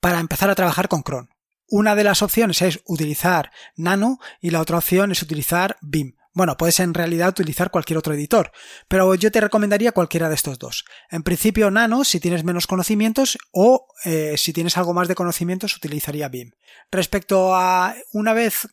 para 0.00 0.20
empezar 0.20 0.50
a 0.50 0.54
trabajar 0.54 0.88
con 0.88 1.02
Cron. 1.02 1.29
Una 1.72 1.94
de 1.94 2.02
las 2.02 2.20
opciones 2.20 2.62
es 2.62 2.80
utilizar 2.84 3.52
Nano 3.76 4.18
y 4.40 4.50
la 4.50 4.60
otra 4.60 4.78
opción 4.78 5.12
es 5.12 5.22
utilizar 5.22 5.76
BIM. 5.80 6.16
Bueno, 6.34 6.56
puedes 6.56 6.80
en 6.80 6.94
realidad 6.94 7.28
utilizar 7.28 7.70
cualquier 7.70 7.96
otro 7.96 8.12
editor, 8.12 8.50
pero 8.88 9.14
yo 9.14 9.30
te 9.30 9.40
recomendaría 9.40 9.92
cualquiera 9.92 10.28
de 10.28 10.34
estos 10.34 10.58
dos. 10.58 10.84
En 11.10 11.22
principio 11.22 11.70
Nano 11.70 12.02
si 12.02 12.18
tienes 12.18 12.42
menos 12.42 12.66
conocimientos 12.66 13.38
o 13.52 13.86
eh, 14.04 14.34
si 14.36 14.52
tienes 14.52 14.76
algo 14.76 14.94
más 14.94 15.06
de 15.06 15.14
conocimientos 15.14 15.76
utilizaría 15.76 16.28
BIM. 16.28 16.50
Respecto 16.90 17.54
a 17.54 17.94
una 18.12 18.32
vez 18.32 18.68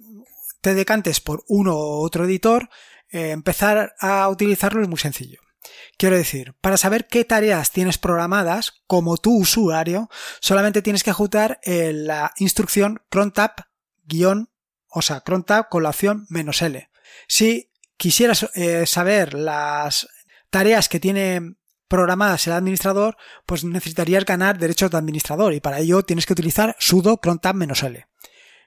te 0.61 0.73
decantes 0.73 1.19
por 1.19 1.43
uno 1.47 1.75
u 1.75 2.03
otro 2.03 2.25
editor, 2.25 2.67
eh, 3.11 3.29
empezar 3.29 3.93
a 3.99 4.27
utilizarlo 4.27 4.81
es 4.81 4.87
muy 4.87 4.97
sencillo. 4.97 5.46
Quiero 5.97 6.15
decir, 6.15 6.53
para 6.61 6.77
saber 6.77 7.07
qué 7.07 7.25
tareas 7.25 7.71
tienes 7.71 7.97
programadas 7.97 8.83
como 8.87 9.17
tu 9.17 9.37
usuario, 9.37 10.09
solamente 10.39 10.81
tienes 10.81 11.03
que 11.03 11.09
ejecutar 11.09 11.59
eh, 11.63 11.91
la 11.93 12.33
instrucción 12.37 13.01
crontab 13.09 13.51
o 14.89 15.01
sea, 15.01 15.21
crontab 15.21 15.69
con 15.69 15.83
la 15.83 15.89
opción 15.89 16.25
menos 16.29 16.61
L. 16.61 16.89
Si 17.27 17.71
quisieras 17.97 18.49
eh, 18.55 18.85
saber 18.85 19.33
las 19.33 20.07
tareas 20.49 20.87
que 20.87 20.99
tiene 20.99 21.55
programadas 21.87 22.47
el 22.47 22.53
administrador, 22.53 23.17
pues 23.45 23.63
necesitarías 23.63 24.25
ganar 24.25 24.57
derechos 24.57 24.91
de 24.91 24.97
administrador 24.97 25.53
y 25.53 25.59
para 25.59 25.79
ello 25.79 26.03
tienes 26.03 26.25
que 26.25 26.33
utilizar 26.33 26.75
sudo 26.79 27.17
crontab 27.17 27.55
menos 27.55 27.83
L. 27.83 28.07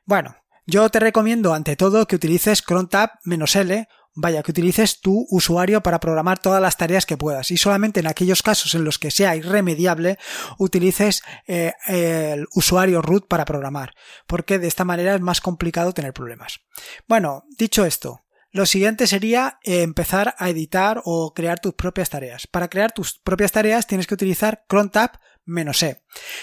Bueno, 0.05 0.37
yo 0.67 0.89
te 0.89 1.01
recomiendo 1.01 1.55
ante 1.55 1.77
todo 1.77 2.07
que 2.07 2.17
utilices 2.17 2.63
crontab 2.63 3.11
menos 3.25 3.57
L 3.57 3.89
vaya, 4.15 4.43
que 4.43 4.51
utilices 4.51 5.01
tu 5.01 5.27
usuario 5.31 5.83
para 5.83 6.01
programar 6.01 6.39
todas 6.39 6.61
las 6.61 6.77
tareas 6.77 7.07
que 7.07 7.17
puedas 7.17 7.51
y 7.51 7.57
solamente 7.57 8.01
en 8.01 8.07
aquellos 8.07 8.43
casos 8.43 8.75
en 8.75 8.85
los 8.85 8.99
que 8.99 9.11
sea 9.11 9.37
irremediable 9.37 10.19
utilices 10.59 11.23
eh, 11.47 11.73
el 11.87 12.47
usuario 12.55 13.03
root 13.03 13.29
para 13.29 13.45
programar, 13.45 13.95
porque 14.27 14.59
de 14.59 14.69
esta 14.69 14.85
manera 14.85 15.15
es 15.15 15.21
más 15.21 15.41
complicado 15.41 15.93
tener 15.93 16.13
problemas. 16.13 16.61
Bueno, 17.09 17.45
dicho 17.57 17.85
esto, 17.85 18.25
lo 18.53 18.67
siguiente 18.67 19.07
sería 19.07 19.59
empezar 19.63 20.35
a 20.39 20.49
editar 20.51 21.03
o 21.05 21.33
crear 21.35 21.61
tus 21.61 21.75
propias 21.75 22.11
tareas. 22.11 22.47
Para 22.49 22.69
crear 22.69 22.91
tus 22.91 23.19
propias 23.19 23.53
tareas 23.53 23.87
tienes 23.87 24.07
que 24.09 24.15
utilizar 24.15 24.65
crontab-e. 24.69 26.03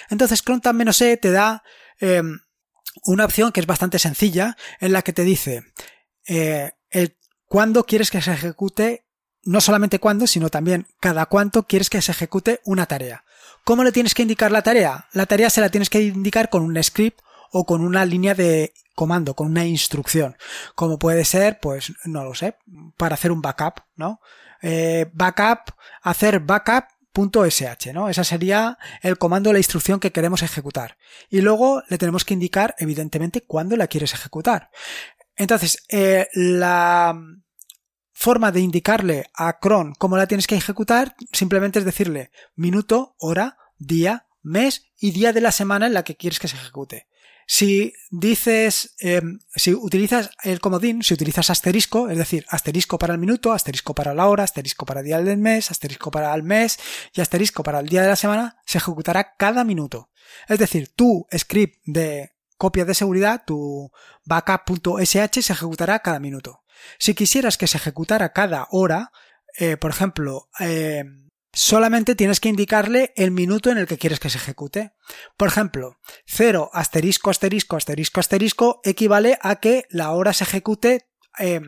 Entonces 0.09 0.41
crontab-e 0.41 1.17
te 1.17 1.31
da 1.31 1.63
em, 1.99 2.39
una 3.03 3.25
opción 3.25 3.51
que 3.51 3.59
es 3.59 3.67
bastante 3.67 3.99
sencilla 3.99 4.55
en 4.79 4.93
la 4.93 5.01
que 5.01 5.13
te 5.13 5.23
dice 5.23 5.63
eh, 6.27 6.71
el 6.89 7.17
cuándo 7.47 7.85
quieres 7.85 8.11
que 8.11 8.21
se 8.21 8.33
ejecute, 8.33 9.05
no 9.43 9.61
solamente 9.61 9.99
cuándo, 9.99 10.27
sino 10.27 10.49
también 10.49 10.87
cada 10.99 11.25
cuánto 11.25 11.63
quieres 11.63 11.89
que 11.89 12.01
se 12.01 12.11
ejecute 12.11 12.61
una 12.65 12.85
tarea. 12.85 13.23
¿Cómo 13.63 13.83
le 13.83 13.91
tienes 13.91 14.13
que 14.13 14.21
indicar 14.21 14.51
la 14.51 14.61
tarea? 14.61 15.07
La 15.11 15.25
tarea 15.25 15.49
se 15.49 15.61
la 15.61 15.69
tienes 15.69 15.89
que 15.89 16.01
indicar 16.01 16.49
con 16.49 16.63
un 16.63 16.81
script 16.81 17.19
o 17.51 17.65
con 17.65 17.81
una 17.81 18.05
línea 18.05 18.33
de 18.33 18.73
comando, 18.95 19.35
con 19.35 19.47
una 19.47 19.65
instrucción. 19.65 20.37
Como 20.75 20.97
puede 20.97 21.25
ser, 21.25 21.59
pues, 21.59 21.93
no 22.05 22.23
lo 22.23 22.33
sé, 22.33 22.55
para 22.97 23.15
hacer 23.15 23.31
un 23.31 23.41
backup, 23.41 23.81
¿no? 23.95 24.19
Eh, 24.61 25.09
backup, 25.13 25.75
hacer 26.01 26.39
backup.sh, 26.39 27.93
¿no? 27.93 28.09
Esa 28.09 28.23
sería 28.23 28.77
el 29.01 29.17
comando, 29.17 29.53
la 29.53 29.59
instrucción 29.59 29.99
que 29.99 30.11
queremos 30.11 30.41
ejecutar. 30.41 30.97
Y 31.29 31.41
luego 31.41 31.83
le 31.89 31.97
tenemos 31.97 32.25
que 32.25 32.33
indicar, 32.33 32.75
evidentemente, 32.79 33.41
cuándo 33.41 33.75
la 33.77 33.87
quieres 33.87 34.13
ejecutar. 34.13 34.71
Entonces, 35.37 35.83
eh, 35.89 36.27
la 36.33 37.17
forma 38.11 38.51
de 38.51 38.61
indicarle 38.61 39.29
a 39.35 39.59
cron 39.59 39.93
cómo 39.93 40.17
la 40.17 40.27
tienes 40.27 40.47
que 40.47 40.55
ejecutar 40.55 41.15
simplemente 41.31 41.77
es 41.77 41.85
decirle 41.85 42.31
minuto, 42.55 43.15
hora, 43.19 43.57
día, 43.77 44.25
mes 44.41 44.91
y 44.99 45.11
día 45.11 45.33
de 45.33 45.41
la 45.41 45.51
semana 45.51 45.85
en 45.85 45.93
la 45.93 46.03
que 46.03 46.17
quieres 46.17 46.39
que 46.39 46.47
se 46.47 46.55
ejecute. 46.55 47.07
Si 47.45 47.93
dices, 48.09 48.95
eh, 48.99 49.21
si 49.55 49.73
utilizas 49.73 50.31
el 50.43 50.59
comodín, 50.59 51.01
si 51.01 51.13
utilizas 51.13 51.49
asterisco, 51.49 52.09
es 52.09 52.17
decir, 52.17 52.45
asterisco 52.49 52.97
para 52.97 53.13
el 53.13 53.19
minuto, 53.19 53.53
asterisco 53.53 53.95
para 53.95 54.13
la 54.13 54.27
hora, 54.27 54.43
asterisco 54.43 54.85
para 54.85 54.99
el 54.99 55.05
día 55.05 55.21
del 55.21 55.37
mes, 55.37 55.71
asterisco 55.71 56.11
para 56.11 56.33
el 56.33 56.43
mes 56.43 56.77
y 57.13 57.21
asterisco 57.21 57.63
para 57.63 57.79
el 57.79 57.87
día 57.87 58.01
de 58.01 58.09
la 58.09 58.17
semana, 58.17 58.57
se 58.65 58.79
ejecutará 58.79 59.35
cada 59.37 59.63
minuto. 59.63 60.09
Es 60.49 60.59
decir, 60.59 60.89
tu 60.89 61.25
script 61.37 61.77
de 61.85 62.33
copia 62.57 62.85
de 62.85 62.93
seguridad, 62.93 63.43
tu 63.45 63.91
backup.sh 64.25 65.41
se 65.41 65.53
ejecutará 65.53 65.99
cada 65.99 66.19
minuto. 66.19 66.63
Si 66.99 67.13
quisieras 67.13 67.57
que 67.57 67.67
se 67.67 67.77
ejecutara 67.77 68.33
cada 68.33 68.67
hora, 68.71 69.11
eh, 69.57 69.77
por 69.77 69.91
ejemplo, 69.91 70.49
eh, 70.59 71.03
solamente 71.53 72.15
tienes 72.15 72.39
que 72.39 72.49
indicarle 72.49 73.13
el 73.15 73.31
minuto 73.31 73.71
en 73.71 73.77
el 73.77 73.87
que 73.87 73.97
quieres 73.97 74.19
que 74.19 74.29
se 74.29 74.37
ejecute. 74.37 74.93
Por 75.37 75.47
ejemplo, 75.47 75.97
0 76.25 76.69
asterisco 76.73 77.29
asterisco 77.29 77.75
asterisco 77.75 78.19
asterisco 78.19 78.81
equivale 78.83 79.39
a 79.41 79.57
que 79.57 79.85
la 79.89 80.11
hora 80.11 80.33
se 80.33 80.43
ejecute 80.43 81.07
eh, 81.39 81.61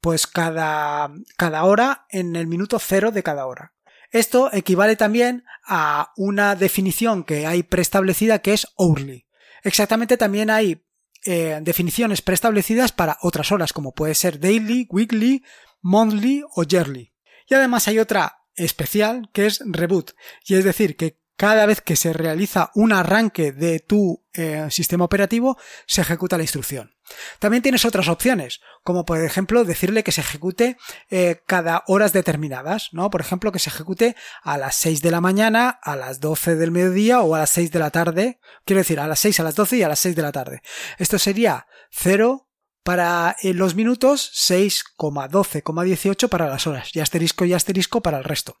pues 0.00 0.26
cada, 0.26 1.10
cada 1.36 1.64
hora 1.64 2.06
en 2.10 2.36
el 2.36 2.46
minuto 2.46 2.78
0 2.78 3.10
de 3.10 3.22
cada 3.22 3.46
hora. 3.46 3.74
Esto 4.10 4.48
equivale 4.52 4.96
también 4.96 5.44
a 5.66 6.12
una 6.16 6.54
definición 6.54 7.24
que 7.24 7.46
hay 7.46 7.62
preestablecida 7.62 8.38
que 8.40 8.52
es 8.52 8.68
hourly. 8.76 9.23
Exactamente 9.64 10.16
también 10.16 10.50
hay 10.50 10.84
eh, 11.24 11.58
definiciones 11.62 12.20
preestablecidas 12.20 12.92
para 12.92 13.16
otras 13.22 13.50
horas, 13.50 13.72
como 13.72 13.94
puede 13.94 14.14
ser 14.14 14.38
daily, 14.38 14.86
weekly, 14.90 15.42
monthly 15.80 16.44
o 16.54 16.64
yearly. 16.64 17.14
Y 17.48 17.54
además 17.54 17.88
hay 17.88 17.98
otra 17.98 18.38
especial 18.54 19.30
que 19.32 19.46
es 19.46 19.60
reboot, 19.64 20.12
y 20.46 20.54
es 20.54 20.64
decir, 20.64 20.96
que 20.96 21.18
cada 21.36 21.66
vez 21.66 21.80
que 21.80 21.96
se 21.96 22.12
realiza 22.12 22.70
un 22.74 22.92
arranque 22.92 23.52
de 23.52 23.80
tu 23.80 24.24
eh, 24.34 24.66
sistema 24.70 25.04
operativo, 25.04 25.58
se 25.86 26.00
ejecuta 26.00 26.36
la 26.36 26.44
instrucción. 26.44 26.94
También 27.38 27.62
tienes 27.62 27.84
otras 27.84 28.08
opciones, 28.08 28.60
como 28.82 29.04
por 29.04 29.20
ejemplo 29.20 29.64
decirle 29.64 30.04
que 30.04 30.12
se 30.12 30.22
ejecute 30.22 30.76
eh, 31.10 31.42
cada 31.46 31.84
horas 31.86 32.12
determinadas, 32.12 32.88
¿no? 32.92 33.10
Por 33.10 33.20
ejemplo, 33.20 33.52
que 33.52 33.58
se 33.58 33.68
ejecute 33.68 34.16
a 34.42 34.56
las 34.56 34.76
6 34.76 35.02
de 35.02 35.10
la 35.10 35.20
mañana, 35.20 35.68
a 35.68 35.96
las 35.96 36.20
12 36.20 36.56
del 36.56 36.70
mediodía 36.70 37.20
o 37.20 37.34
a 37.34 37.40
las 37.40 37.50
6 37.50 37.70
de 37.72 37.78
la 37.78 37.90
tarde. 37.90 38.40
Quiero 38.64 38.78
decir, 38.78 39.00
a 39.00 39.06
las 39.06 39.20
6, 39.20 39.40
a 39.40 39.42
las 39.42 39.54
12 39.54 39.76
y 39.76 39.82
a 39.82 39.88
las 39.88 39.98
6 39.98 40.16
de 40.16 40.22
la 40.22 40.32
tarde. 40.32 40.62
Esto 40.98 41.18
sería 41.18 41.66
0 41.90 42.48
para 42.82 43.36
eh, 43.42 43.54
los 43.54 43.74
minutos, 43.74 44.30
6,12,18 44.34 46.28
para 46.28 46.48
las 46.48 46.66
horas 46.66 46.94
y 46.94 47.00
asterisco 47.00 47.44
y 47.44 47.52
asterisco 47.54 48.02
para 48.02 48.18
el 48.18 48.24
resto 48.24 48.60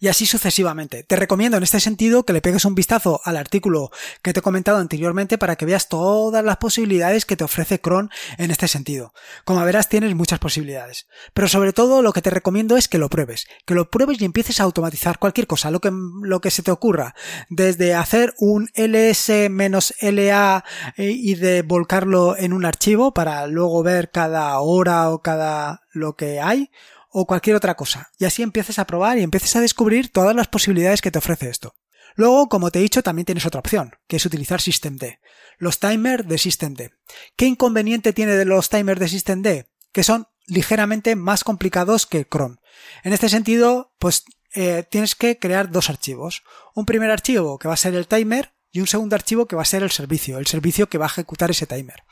y 0.00 0.08
así 0.08 0.26
sucesivamente. 0.26 1.04
Te 1.04 1.16
recomiendo 1.16 1.56
en 1.56 1.62
este 1.62 1.80
sentido 1.80 2.24
que 2.24 2.32
le 2.32 2.40
pegues 2.40 2.64
un 2.64 2.74
vistazo 2.74 3.20
al 3.24 3.36
artículo 3.36 3.90
que 4.22 4.32
te 4.32 4.40
he 4.40 4.42
comentado 4.42 4.78
anteriormente 4.78 5.38
para 5.38 5.56
que 5.56 5.66
veas 5.66 5.88
todas 5.88 6.44
las 6.44 6.56
posibilidades 6.58 7.24
que 7.24 7.36
te 7.36 7.44
ofrece 7.44 7.80
Cron 7.80 8.10
en 8.38 8.50
este 8.50 8.68
sentido. 8.68 9.12
Como 9.44 9.64
verás, 9.64 9.88
tienes 9.88 10.14
muchas 10.14 10.38
posibilidades. 10.38 11.06
Pero 11.32 11.48
sobre 11.48 11.72
todo 11.72 12.02
lo 12.02 12.12
que 12.12 12.22
te 12.22 12.30
recomiendo 12.30 12.76
es 12.76 12.88
que 12.88 12.98
lo 12.98 13.08
pruebes, 13.08 13.46
que 13.66 13.74
lo 13.74 13.90
pruebes 13.90 14.20
y 14.20 14.24
empieces 14.24 14.60
a 14.60 14.64
automatizar 14.64 15.18
cualquier 15.18 15.46
cosa, 15.46 15.70
lo 15.70 15.80
que, 15.80 15.90
lo 15.92 16.40
que 16.40 16.50
se 16.50 16.62
te 16.62 16.70
ocurra, 16.70 17.14
desde 17.48 17.94
hacer 17.94 18.34
un 18.38 18.68
ls-la 18.74 20.64
eh, 20.96 21.10
y 21.10 21.34
de 21.34 21.62
volcarlo 21.62 22.36
en 22.36 22.52
un 22.52 22.64
archivo 22.64 23.14
para 23.14 23.46
luego 23.46 23.82
ver 23.82 24.10
cada 24.10 24.58
hora 24.60 25.10
o 25.10 25.22
cada 25.22 25.82
lo 25.92 26.16
que 26.16 26.40
hay, 26.40 26.70
o 27.16 27.26
cualquier 27.26 27.54
otra 27.54 27.76
cosa. 27.76 28.10
Y 28.18 28.24
así 28.24 28.42
empieces 28.42 28.80
a 28.80 28.86
probar 28.86 29.18
y 29.18 29.22
empieces 29.22 29.54
a 29.54 29.60
descubrir 29.60 30.10
todas 30.10 30.34
las 30.34 30.48
posibilidades 30.48 31.00
que 31.00 31.12
te 31.12 31.18
ofrece 31.18 31.48
esto. 31.48 31.76
Luego, 32.16 32.48
como 32.48 32.72
te 32.72 32.80
he 32.80 32.82
dicho, 32.82 33.04
también 33.04 33.24
tienes 33.24 33.46
otra 33.46 33.60
opción, 33.60 33.92
que 34.08 34.16
es 34.16 34.26
utilizar 34.26 34.60
SystemD. 34.60 35.20
Los 35.58 35.78
timers 35.78 36.26
de 36.26 36.38
SystemD. 36.38 36.90
¿Qué 37.36 37.46
inconveniente 37.46 38.12
tiene 38.12 38.32
de 38.32 38.44
los 38.44 38.68
timers 38.68 38.98
de 38.98 39.08
SystemD? 39.08 39.66
Que 39.92 40.02
son 40.02 40.26
ligeramente 40.46 41.14
más 41.14 41.44
complicados 41.44 42.06
que 42.06 42.26
Chrome. 42.26 42.56
En 43.04 43.12
este 43.12 43.28
sentido, 43.28 43.94
pues 44.00 44.24
eh, 44.52 44.84
tienes 44.90 45.14
que 45.14 45.38
crear 45.38 45.70
dos 45.70 45.90
archivos. 45.90 46.42
Un 46.74 46.84
primer 46.84 47.12
archivo 47.12 47.60
que 47.60 47.68
va 47.68 47.74
a 47.74 47.76
ser 47.76 47.94
el 47.94 48.08
timer 48.08 48.54
y 48.72 48.80
un 48.80 48.88
segundo 48.88 49.14
archivo 49.14 49.46
que 49.46 49.54
va 49.54 49.62
a 49.62 49.66
ser 49.66 49.84
el 49.84 49.92
servicio, 49.92 50.38
el 50.38 50.48
servicio 50.48 50.88
que 50.88 50.98
va 50.98 51.06
a 51.06 51.14
ejecutar 51.14 51.52
ese 51.52 51.68
timer. 51.68 52.02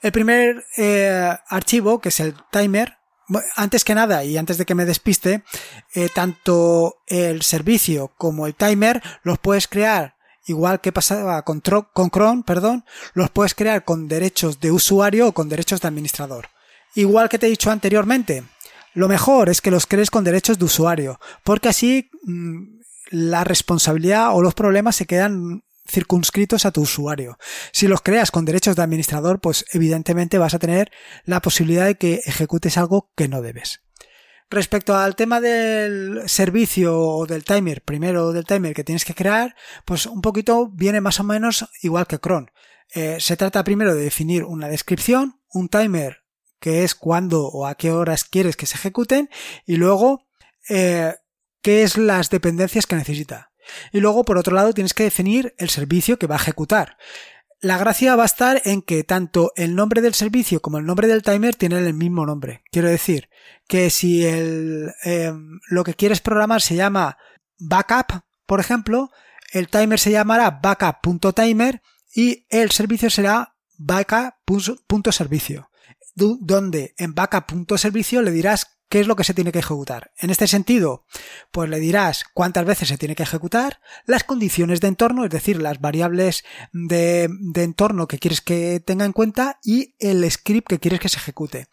El 0.00 0.12
primer 0.12 0.64
eh, 0.76 1.36
archivo, 1.48 2.00
que 2.00 2.10
es 2.10 2.20
el 2.20 2.36
timer, 2.52 2.98
antes 3.56 3.84
que 3.84 3.94
nada 3.94 4.24
y 4.24 4.36
antes 4.36 4.58
de 4.58 4.64
que 4.64 4.74
me 4.74 4.84
despiste, 4.84 5.42
eh, 5.94 6.08
tanto 6.14 6.96
el 7.06 7.42
servicio 7.42 8.12
como 8.16 8.46
el 8.46 8.54
timer 8.54 9.02
los 9.22 9.38
puedes 9.38 9.68
crear 9.68 10.18
igual 10.46 10.80
que 10.80 10.92
pasaba 10.92 11.42
con, 11.42 11.60
con 11.92 12.10
Chrome, 12.10 12.42
perdón, 12.44 12.84
los 13.14 13.30
puedes 13.30 13.54
crear 13.54 13.84
con 13.84 14.08
derechos 14.08 14.60
de 14.60 14.70
usuario 14.70 15.28
o 15.28 15.32
con 15.32 15.48
derechos 15.48 15.80
de 15.80 15.88
administrador. 15.88 16.48
Igual 16.94 17.28
que 17.28 17.38
te 17.38 17.46
he 17.46 17.50
dicho 17.50 17.70
anteriormente, 17.70 18.44
lo 18.94 19.08
mejor 19.08 19.48
es 19.48 19.60
que 19.60 19.70
los 19.70 19.86
crees 19.86 20.10
con 20.10 20.24
derechos 20.24 20.58
de 20.58 20.64
usuario, 20.64 21.20
porque 21.44 21.68
así 21.68 22.10
mm, 22.24 22.78
la 23.10 23.44
responsabilidad 23.44 24.34
o 24.34 24.42
los 24.42 24.54
problemas 24.54 24.96
se 24.96 25.06
quedan 25.06 25.62
circunscritos 25.88 26.66
a 26.66 26.70
tu 26.70 26.82
usuario. 26.82 27.38
Si 27.72 27.88
los 27.88 28.02
creas 28.02 28.30
con 28.30 28.44
derechos 28.44 28.76
de 28.76 28.82
administrador, 28.82 29.40
pues 29.40 29.64
evidentemente 29.72 30.38
vas 30.38 30.54
a 30.54 30.58
tener 30.58 30.90
la 31.24 31.40
posibilidad 31.40 31.86
de 31.86 31.96
que 31.96 32.20
ejecutes 32.24 32.76
algo 32.76 33.10
que 33.16 33.28
no 33.28 33.42
debes. 33.42 33.80
Respecto 34.50 34.96
al 34.96 35.14
tema 35.14 35.40
del 35.40 36.22
servicio 36.26 36.98
o 36.98 37.26
del 37.26 37.44
timer, 37.44 37.82
primero 37.82 38.32
del 38.32 38.46
timer 38.46 38.72
que 38.72 38.84
tienes 38.84 39.04
que 39.04 39.14
crear, 39.14 39.54
pues 39.84 40.06
un 40.06 40.22
poquito 40.22 40.70
viene 40.72 41.02
más 41.02 41.20
o 41.20 41.24
menos 41.24 41.68
igual 41.82 42.06
que 42.06 42.18
cron. 42.18 42.50
Eh, 42.94 43.18
se 43.20 43.36
trata 43.36 43.64
primero 43.64 43.94
de 43.94 44.02
definir 44.02 44.44
una 44.44 44.68
descripción, 44.68 45.40
un 45.52 45.68
timer 45.68 46.24
que 46.60 46.82
es 46.82 46.94
cuándo 46.94 47.46
o 47.46 47.66
a 47.66 47.74
qué 47.74 47.92
horas 47.92 48.24
quieres 48.24 48.56
que 48.56 48.66
se 48.66 48.76
ejecuten 48.76 49.28
y 49.66 49.76
luego 49.76 50.26
eh, 50.68 51.14
qué 51.62 51.82
es 51.82 51.98
las 51.98 52.30
dependencias 52.30 52.86
que 52.86 52.96
necesita. 52.96 53.47
Y 53.92 54.00
luego, 54.00 54.24
por 54.24 54.38
otro 54.38 54.54
lado, 54.54 54.72
tienes 54.72 54.94
que 54.94 55.04
definir 55.04 55.54
el 55.58 55.68
servicio 55.68 56.18
que 56.18 56.26
va 56.26 56.36
a 56.36 56.40
ejecutar. 56.40 56.96
La 57.60 57.76
gracia 57.76 58.14
va 58.14 58.22
a 58.22 58.26
estar 58.26 58.62
en 58.64 58.82
que 58.82 59.02
tanto 59.02 59.52
el 59.56 59.74
nombre 59.74 60.00
del 60.00 60.14
servicio 60.14 60.60
como 60.60 60.78
el 60.78 60.86
nombre 60.86 61.08
del 61.08 61.22
timer 61.22 61.56
tienen 61.56 61.84
el 61.86 61.94
mismo 61.94 62.24
nombre. 62.24 62.62
Quiero 62.70 62.88
decir 62.88 63.28
que 63.66 63.90
si 63.90 64.24
el, 64.24 64.92
em, 65.02 65.58
lo 65.68 65.82
que 65.82 65.94
quieres 65.94 66.20
programar 66.20 66.62
se 66.62 66.76
llama 66.76 67.18
backup, 67.58 68.22
por 68.46 68.60
ejemplo, 68.60 69.10
el 69.52 69.68
timer 69.68 69.98
se 69.98 70.12
llamará 70.12 70.60
backup.timer 70.62 71.82
y 72.14 72.46
el 72.48 72.70
servicio 72.70 73.10
será 73.10 73.56
backup.servicio. 73.76 75.70
Donde 76.14 76.94
en 76.96 77.14
backup.servicio 77.14 78.22
le 78.22 78.30
dirás 78.30 78.77
¿Qué 78.88 79.00
es 79.00 79.06
lo 79.06 79.16
que 79.16 79.24
se 79.24 79.34
tiene 79.34 79.52
que 79.52 79.58
ejecutar? 79.58 80.12
En 80.16 80.30
este 80.30 80.46
sentido, 80.46 81.04
pues 81.50 81.68
le 81.68 81.78
dirás 81.78 82.24
cuántas 82.32 82.64
veces 82.64 82.88
se 82.88 82.96
tiene 82.96 83.14
que 83.14 83.22
ejecutar, 83.22 83.80
las 84.06 84.24
condiciones 84.24 84.80
de 84.80 84.88
entorno, 84.88 85.24
es 85.24 85.30
decir, 85.30 85.60
las 85.60 85.78
variables 85.78 86.42
de, 86.72 87.28
entorno 87.56 88.08
que 88.08 88.18
quieres 88.18 88.40
que 88.40 88.80
tenga 88.80 89.04
en 89.04 89.12
cuenta 89.12 89.58
y 89.62 89.94
el 89.98 90.28
script 90.30 90.68
que 90.68 90.78
quieres 90.78 91.00
que 91.00 91.10
se 91.10 91.18
ejecute. 91.18 91.66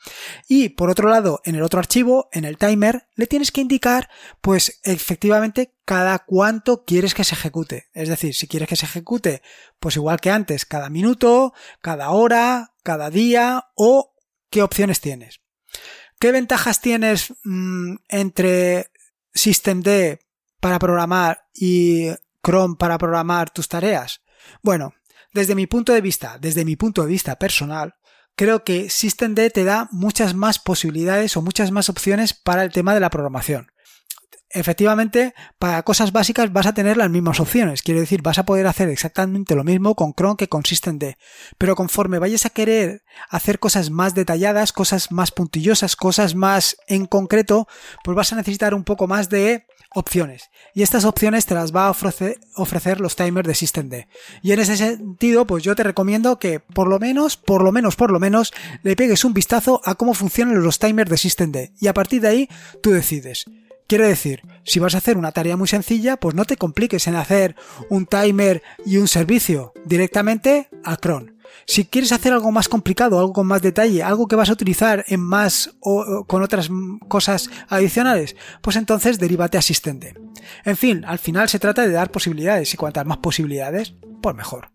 Y 0.49 0.69
por 0.69 0.89
otro 0.89 1.09
lado, 1.09 1.39
en 1.45 1.55
el 1.55 1.63
otro 1.63 1.79
archivo, 1.79 2.27
en 2.33 2.43
el 2.43 2.57
timer, 2.57 3.07
le 3.15 3.27
tienes 3.27 3.53
que 3.53 3.61
indicar, 3.61 4.09
pues 4.41 4.81
efectivamente, 4.83 5.73
cada 5.85 6.19
cuánto 6.19 6.83
quieres 6.83 7.13
que 7.13 7.23
se 7.23 7.35
ejecute. 7.35 7.85
Es 7.93 8.09
decir, 8.09 8.35
si 8.35 8.47
quieres 8.47 8.67
que 8.67 8.75
se 8.75 8.87
ejecute, 8.87 9.41
pues 9.79 9.95
igual 9.95 10.19
que 10.19 10.31
antes, 10.31 10.65
cada 10.65 10.89
minuto, 10.89 11.53
cada 11.81 12.09
hora, 12.09 12.73
cada 12.83 13.09
día 13.09 13.67
o 13.75 14.15
qué 14.49 14.61
opciones 14.61 14.99
tienes. 14.99 15.44
¿Qué 16.25 16.31
ventajas 16.31 16.81
tienes 16.81 17.35
mm, 17.43 17.97
entre 18.09 18.89
systemd 19.31 20.17
para 20.59 20.79
programar 20.79 21.45
y 21.53 22.07
Chrome 22.43 22.77
para 22.79 22.97
programar 22.97 23.51
tus 23.51 23.67
tareas? 23.67 24.23
Bueno, 24.63 24.95
desde 25.35 25.53
mi 25.53 25.67
punto 25.67 25.93
de 25.93 26.01
vista, 26.01 26.39
desde 26.41 26.65
mi 26.65 26.77
punto 26.77 27.03
de 27.03 27.09
vista 27.09 27.37
personal, 27.37 27.93
creo 28.35 28.63
que 28.63 28.89
systemd 28.89 29.51
te 29.53 29.63
da 29.65 29.87
muchas 29.91 30.33
más 30.33 30.57
posibilidades 30.57 31.37
o 31.37 31.43
muchas 31.43 31.69
más 31.69 31.89
opciones 31.89 32.33
para 32.33 32.63
el 32.63 32.71
tema 32.71 32.95
de 32.95 33.01
la 33.01 33.11
programación 33.11 33.67
efectivamente, 34.55 35.35
para 35.59 35.83
cosas 35.83 36.11
básicas 36.11 36.51
vas 36.51 36.65
a 36.65 36.73
tener 36.73 36.97
las 36.97 37.09
mismas 37.09 37.39
opciones. 37.39 37.83
Quiero 37.83 37.99
decir, 37.99 38.21
vas 38.21 38.39
a 38.39 38.45
poder 38.45 38.65
hacer 38.65 38.89
exactamente 38.89 39.53
lo 39.53 39.63
mismo 39.63 39.95
con 39.95 40.13
Chrome 40.13 40.37
que 40.37 40.49
con 40.49 40.65
SystemD. 40.65 41.15
Pero 41.57 41.75
conforme 41.75 42.19
vayas 42.19 42.45
a 42.45 42.49
querer 42.49 43.03
hacer 43.29 43.59
cosas 43.59 43.91
más 43.91 44.15
detalladas, 44.15 44.71
cosas 44.71 45.11
más 45.11 45.31
puntillosas, 45.31 45.95
cosas 45.95 46.35
más 46.35 46.77
en 46.87 47.05
concreto, 47.05 47.67
pues 48.03 48.15
vas 48.15 48.33
a 48.33 48.37
necesitar 48.37 48.73
un 48.73 48.83
poco 48.83 49.07
más 49.07 49.29
de 49.29 49.65
opciones. 49.93 50.49
Y 50.73 50.83
estas 50.83 51.05
opciones 51.05 51.45
te 51.45 51.55
las 51.55 51.73
va 51.75 51.87
a 51.87 51.89
ofrecer, 51.91 52.99
los 52.99 53.15
timers 53.15 53.47
de 53.47 53.55
SystemD. 53.55 54.05
Y 54.41 54.51
en 54.51 54.59
ese 54.59 54.77
sentido, 54.77 55.45
pues 55.45 55.63
yo 55.63 55.75
te 55.75 55.83
recomiendo 55.83 56.37
que 56.39 56.59
por 56.59 56.87
lo 56.87 56.99
menos, 56.99 57.37
por 57.37 57.63
lo 57.63 57.71
menos, 57.71 57.95
por 57.95 58.11
lo 58.11 58.19
menos, 58.19 58.53
le 58.83 58.95
pegues 58.95 59.25
un 59.25 59.33
vistazo 59.33 59.81
a 59.83 59.95
cómo 59.95 60.13
funcionan 60.13 60.63
los 60.63 60.79
timers 60.79 61.09
de 61.09 61.17
SystemD. 61.17 61.57
Y 61.79 61.87
a 61.87 61.93
partir 61.93 62.21
de 62.21 62.27
ahí, 62.27 62.49
tú 62.81 62.91
decides. 62.91 63.45
Quiero 63.87 64.07
decir, 64.07 64.41
si 64.63 64.79
vas 64.79 64.95
a 64.95 64.97
hacer 64.97 65.15
una 65.15 65.31
tarea 65.31 65.57
muy 65.57 65.67
sencilla, 65.67 66.17
pues 66.17 66.33
no 66.33 66.45
te 66.45 66.57
compliques 66.57 67.05
en 67.07 67.15
hacer 67.15 67.55
un 67.89 68.07
timer 68.07 68.63
y 68.83 68.97
un 68.97 69.07
servicio 69.07 69.73
directamente 69.85 70.69
a 70.83 70.97
cron. 70.97 71.35
Si 71.67 71.85
quieres 71.85 72.11
hacer 72.11 72.33
algo 72.33 72.51
más 72.51 72.67
complicado, 72.67 73.19
algo 73.19 73.33
con 73.33 73.45
más 73.45 73.61
detalle, 73.61 74.01
algo 74.01 74.27
que 74.27 74.35
vas 74.35 74.49
a 74.49 74.53
utilizar 74.53 75.05
en 75.07 75.19
más 75.21 75.75
o, 75.81 76.25
con 76.25 76.41
otras 76.41 76.69
cosas 77.07 77.49
adicionales, 77.69 78.35
pues 78.61 78.75
entonces 78.75 79.19
derívate 79.19 79.59
asistente. 79.59 80.15
En 80.63 80.77
fin, 80.77 81.05
al 81.05 81.19
final 81.19 81.47
se 81.47 81.59
trata 81.59 81.83
de 81.83 81.91
dar 81.91 82.11
posibilidades 82.11 82.73
y 82.73 82.77
cuantas 82.77 83.05
más 83.05 83.17
posibilidades, 83.17 83.93
pues 84.25 84.35
mejor. 84.35 84.71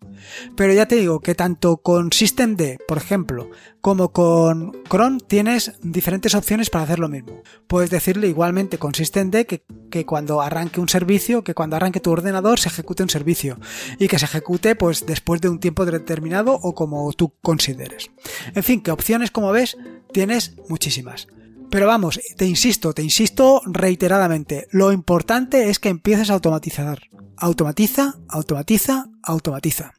Pero 0.55 0.71
ya 0.71 0.85
te 0.85 0.95
digo 0.95 1.19
que 1.19 1.35
tanto 1.35 1.81
con 1.81 2.13
SystemD, 2.13 2.77
por 2.87 2.97
ejemplo, 2.97 3.49
como 3.81 4.13
con 4.13 4.71
Cron 4.87 5.19
tienes 5.19 5.73
diferentes 5.83 6.35
opciones 6.35 6.69
para 6.69 6.85
hacer 6.85 6.99
lo 6.99 7.09
mismo. 7.09 7.41
Puedes 7.67 7.89
decirle 7.89 8.29
igualmente 8.29 8.77
con 8.77 8.95
SystemD 8.95 9.45
que, 9.45 9.65
que 9.89 10.05
cuando 10.05 10.39
arranque 10.41 10.79
un 10.79 10.87
servicio, 10.87 11.43
que 11.43 11.53
cuando 11.53 11.75
arranque 11.75 11.99
tu 11.99 12.11
ordenador 12.11 12.61
se 12.61 12.69
ejecute 12.69 13.03
un 13.03 13.09
servicio 13.09 13.59
y 13.99 14.07
que 14.07 14.19
se 14.19 14.23
ejecute 14.23 14.77
pues 14.77 15.05
después 15.05 15.41
de 15.41 15.49
un 15.49 15.59
tiempo 15.59 15.85
determinado 15.85 16.53
o 16.53 16.73
como 16.73 17.11
tú 17.11 17.33
consideres. 17.41 18.09
En 18.55 18.63
fin, 18.63 18.81
que 18.81 18.91
opciones 18.91 19.31
como 19.31 19.51
ves 19.51 19.75
tienes 20.13 20.55
muchísimas. 20.69 21.27
Pero 21.69 21.87
vamos, 21.87 22.21
te 22.37 22.45
insisto, 22.45 22.93
te 22.93 23.03
insisto 23.03 23.61
reiteradamente, 23.65 24.67
lo 24.71 24.93
importante 24.93 25.69
es 25.69 25.79
que 25.79 25.89
empieces 25.89 26.29
a 26.29 26.35
automatizar. 26.35 27.09
Automatiza, 27.41 28.13
automatiza, 28.29 29.07
automatiza. 29.23 29.95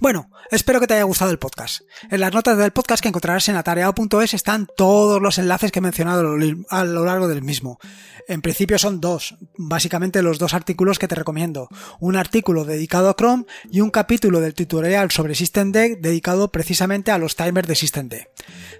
Bueno, 0.00 0.30
espero 0.50 0.80
que 0.80 0.86
te 0.86 0.92
haya 0.92 1.04
gustado 1.04 1.30
el 1.30 1.38
podcast. 1.38 1.80
En 2.10 2.20
las 2.20 2.34
notas 2.34 2.58
del 2.58 2.72
podcast 2.72 3.02
que 3.02 3.08
encontrarás 3.08 3.48
en 3.48 3.56
atareado.es 3.56 4.34
están 4.34 4.68
todos 4.76 5.22
los 5.22 5.38
enlaces 5.38 5.72
que 5.72 5.78
he 5.78 5.82
mencionado 5.82 6.36
a 6.68 6.84
lo 6.84 7.04
largo 7.06 7.26
del 7.26 7.40
mismo. 7.40 7.78
En 8.28 8.42
principio 8.42 8.78
son 8.78 9.00
dos, 9.00 9.34
básicamente 9.56 10.20
los 10.20 10.38
dos 10.38 10.52
artículos 10.52 10.98
que 10.98 11.08
te 11.08 11.14
recomiendo. 11.14 11.68
Un 12.00 12.16
artículo 12.16 12.66
dedicado 12.66 13.08
a 13.08 13.14
Chrome 13.14 13.46
y 13.70 13.80
un 13.80 13.90
capítulo 13.90 14.40
del 14.40 14.52
tutorial 14.52 15.10
sobre 15.10 15.34
SystemD 15.34 16.00
dedicado 16.00 16.52
precisamente 16.52 17.12
a 17.12 17.18
los 17.18 17.34
timers 17.34 17.66
de 17.66 17.76
SystemD. 17.76 18.14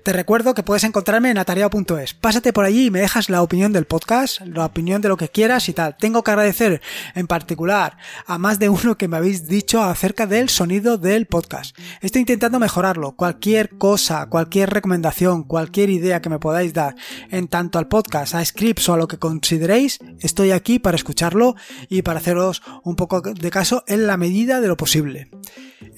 Te 0.04 0.12
recuerdo 0.12 0.54
que 0.54 0.62
puedes 0.62 0.84
encontrarme 0.84 1.30
en 1.30 1.38
atareado.es. 1.38 2.14
Pásate 2.14 2.52
por 2.52 2.64
allí 2.64 2.86
y 2.86 2.90
me 2.90 3.00
dejas 3.00 3.30
la 3.30 3.42
opinión 3.42 3.72
del 3.72 3.84
podcast, 3.84 4.40
la 4.40 4.66
opinión 4.66 5.00
de 5.00 5.08
lo 5.08 5.16
que 5.16 5.28
quieras 5.28 5.68
y 5.68 5.72
tal. 5.72 5.96
Tengo 5.96 6.24
que 6.24 6.30
agradecer 6.32 6.80
en 7.14 7.26
particular 7.26 7.96
a 8.26 8.38
más 8.38 8.58
de 8.58 8.68
uno 8.68 8.98
que 8.98 9.08
me 9.08 9.16
habéis 9.16 9.46
dicho 9.46 9.82
acerca 9.82 10.26
del 10.26 10.48
sonido 10.48 10.98
del 10.98 11.26
podcast. 11.26 11.76
Estoy 12.00 12.20
intentando 12.20 12.58
mejorarlo. 12.58 13.12
Cualquier 13.12 13.76
cosa, 13.78 14.26
cualquier 14.26 14.70
recomendación, 14.70 15.44
cualquier 15.44 15.90
idea 15.90 16.20
que 16.20 16.30
me 16.30 16.38
podáis 16.38 16.74
dar 16.74 16.96
en 17.30 17.48
tanto 17.48 17.78
al 17.78 17.88
podcast, 17.88 18.34
a 18.34 18.44
scripts 18.44 18.88
o 18.88 18.94
a 18.94 18.96
lo 18.96 19.08
que 19.08 19.18
consideréis, 19.18 19.98
estoy 20.20 20.50
aquí 20.50 20.78
para 20.78 20.96
escucharlo 20.96 21.54
y 21.88 22.02
para 22.02 22.18
haceros 22.18 22.62
un 22.82 22.96
poco 22.96 23.20
de 23.20 23.50
caso 23.50 23.84
en 23.86 24.06
la 24.06 24.16
medida 24.16 24.60
de 24.60 24.68
lo 24.68 24.76
posible. 24.76 25.30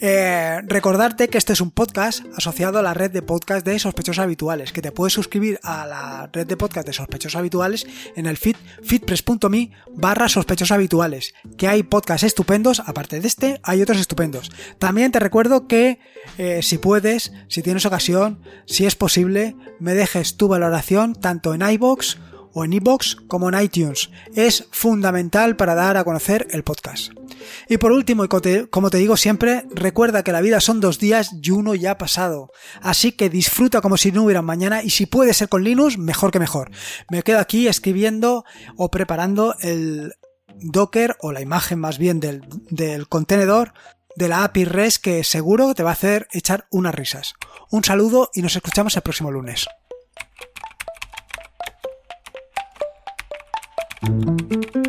Eh, 0.01 0.61
recordarte 0.67 1.29
que 1.29 1.39
este 1.39 1.53
es 1.53 1.61
un 1.61 1.71
podcast 1.71 2.25
asociado 2.37 2.79
a 2.79 2.83
la 2.83 2.95
red 2.95 3.11
de 3.11 3.23
podcast 3.23 3.65
de 3.65 3.79
sospechosos 3.79 4.23
habituales, 4.23 4.73
que 4.73 4.83
te 4.83 4.93
puedes 4.93 5.13
suscribir 5.13 5.61
a 5.63 5.87
la 5.87 6.29
red 6.33 6.47
de 6.47 6.57
podcast 6.57 6.87
de 6.87 6.93
sospechosos 6.93 7.37
habituales 7.37 7.87
en 8.17 8.27
el 8.27 8.37
feed 8.37 8.57
feedpress.me 8.83 9.71
barra 9.93 10.29
sospechosos 10.29 10.73
habituales, 10.73 11.35
que 11.57 11.69
hay 11.69 11.85
podcasts 11.85 12.25
estupendos, 12.25 12.81
aparte 12.81 13.21
de 13.21 13.29
este, 13.29 13.61
hay 13.63 13.83
otros 13.83 13.99
estupendos. 13.99 14.51
También 14.79 15.13
te 15.13 15.21
recuerdo 15.21 15.69
que 15.69 16.01
eh, 16.39 16.61
si 16.63 16.79
puedes, 16.79 17.33
si 17.49 17.63
tienes 17.63 17.87
ocasión, 17.87 18.41
si 18.67 18.87
es 18.87 18.97
posible, 18.97 19.57
me 19.79 19.95
dejes 19.95 20.37
tu 20.37 20.49
valoración 20.49 21.15
tanto 21.15 21.55
en 21.55 21.63
iBox 21.63 22.19
o 22.55 22.65
en 22.65 22.73
iBox 22.73 23.17
como 23.29 23.49
en 23.49 23.61
iTunes. 23.61 24.11
Es 24.35 24.67
fundamental 24.71 25.57
para 25.57 25.75
dar 25.75 25.97
a 25.97 26.05
conocer 26.05 26.47
el 26.51 26.63
podcast. 26.63 27.13
Y 27.69 27.77
por 27.77 27.93
último, 27.93 28.25
y 28.25 28.29
como 28.71 28.91
te 28.91 28.99
digo 28.99 29.17
siempre, 29.17 29.67
recuerda 29.75 30.23
que 30.23 30.33
la 30.33 30.41
vida 30.41 30.61
son 30.61 30.81
dos 30.81 30.99
días 30.99 31.35
y 31.43 31.51
uno 31.51 31.75
ya 31.75 31.93
ha 31.93 31.99
pasado. 31.99 32.51
Así 32.81 33.13
que 33.13 33.29
disfruta 33.29 33.81
como 33.81 33.97
si 33.97 34.13
no 34.13 34.25
hubiera 34.25 34.43
mañana 34.43 34.83
y 34.83 34.91
si 34.91 35.07
puede 35.07 35.35
ser 35.35 35.49
con 35.49 35.65
Linux, 35.65 35.99
mejor 35.99 36.31
que 36.31 36.39
mejor. 36.39 36.71
Me 37.11 37.23
quedo 37.23 37.41
aquí 37.41 37.69
escribiendo 37.69 38.45
o 38.77 38.91
preparando 38.91 39.57
el 39.61 40.15
Docker 40.57 41.17
o 41.21 41.33
la 41.33 41.41
imagen 41.41 41.81
más 41.81 41.99
bien 41.99 42.21
del, 42.21 42.43
del 42.71 43.09
contenedor 43.09 43.73
de 44.17 44.29
la 44.29 44.45
API 44.45 44.65
REST 44.65 45.03
que 45.03 45.25
seguro 45.25 45.75
te 45.75 45.83
va 45.83 45.91
a 45.91 45.95
hacer 45.95 46.29
echar 46.33 46.67
unas 46.71 46.95
risas. 46.95 47.35
Un 47.71 47.83
saludo 47.83 48.31
y 48.33 48.43
nos 48.43 48.55
escuchamos 48.55 48.95
el 48.97 49.03
próximo 49.03 49.33
lunes. 49.33 49.67
Thank 54.07 54.75
you. 54.75 54.84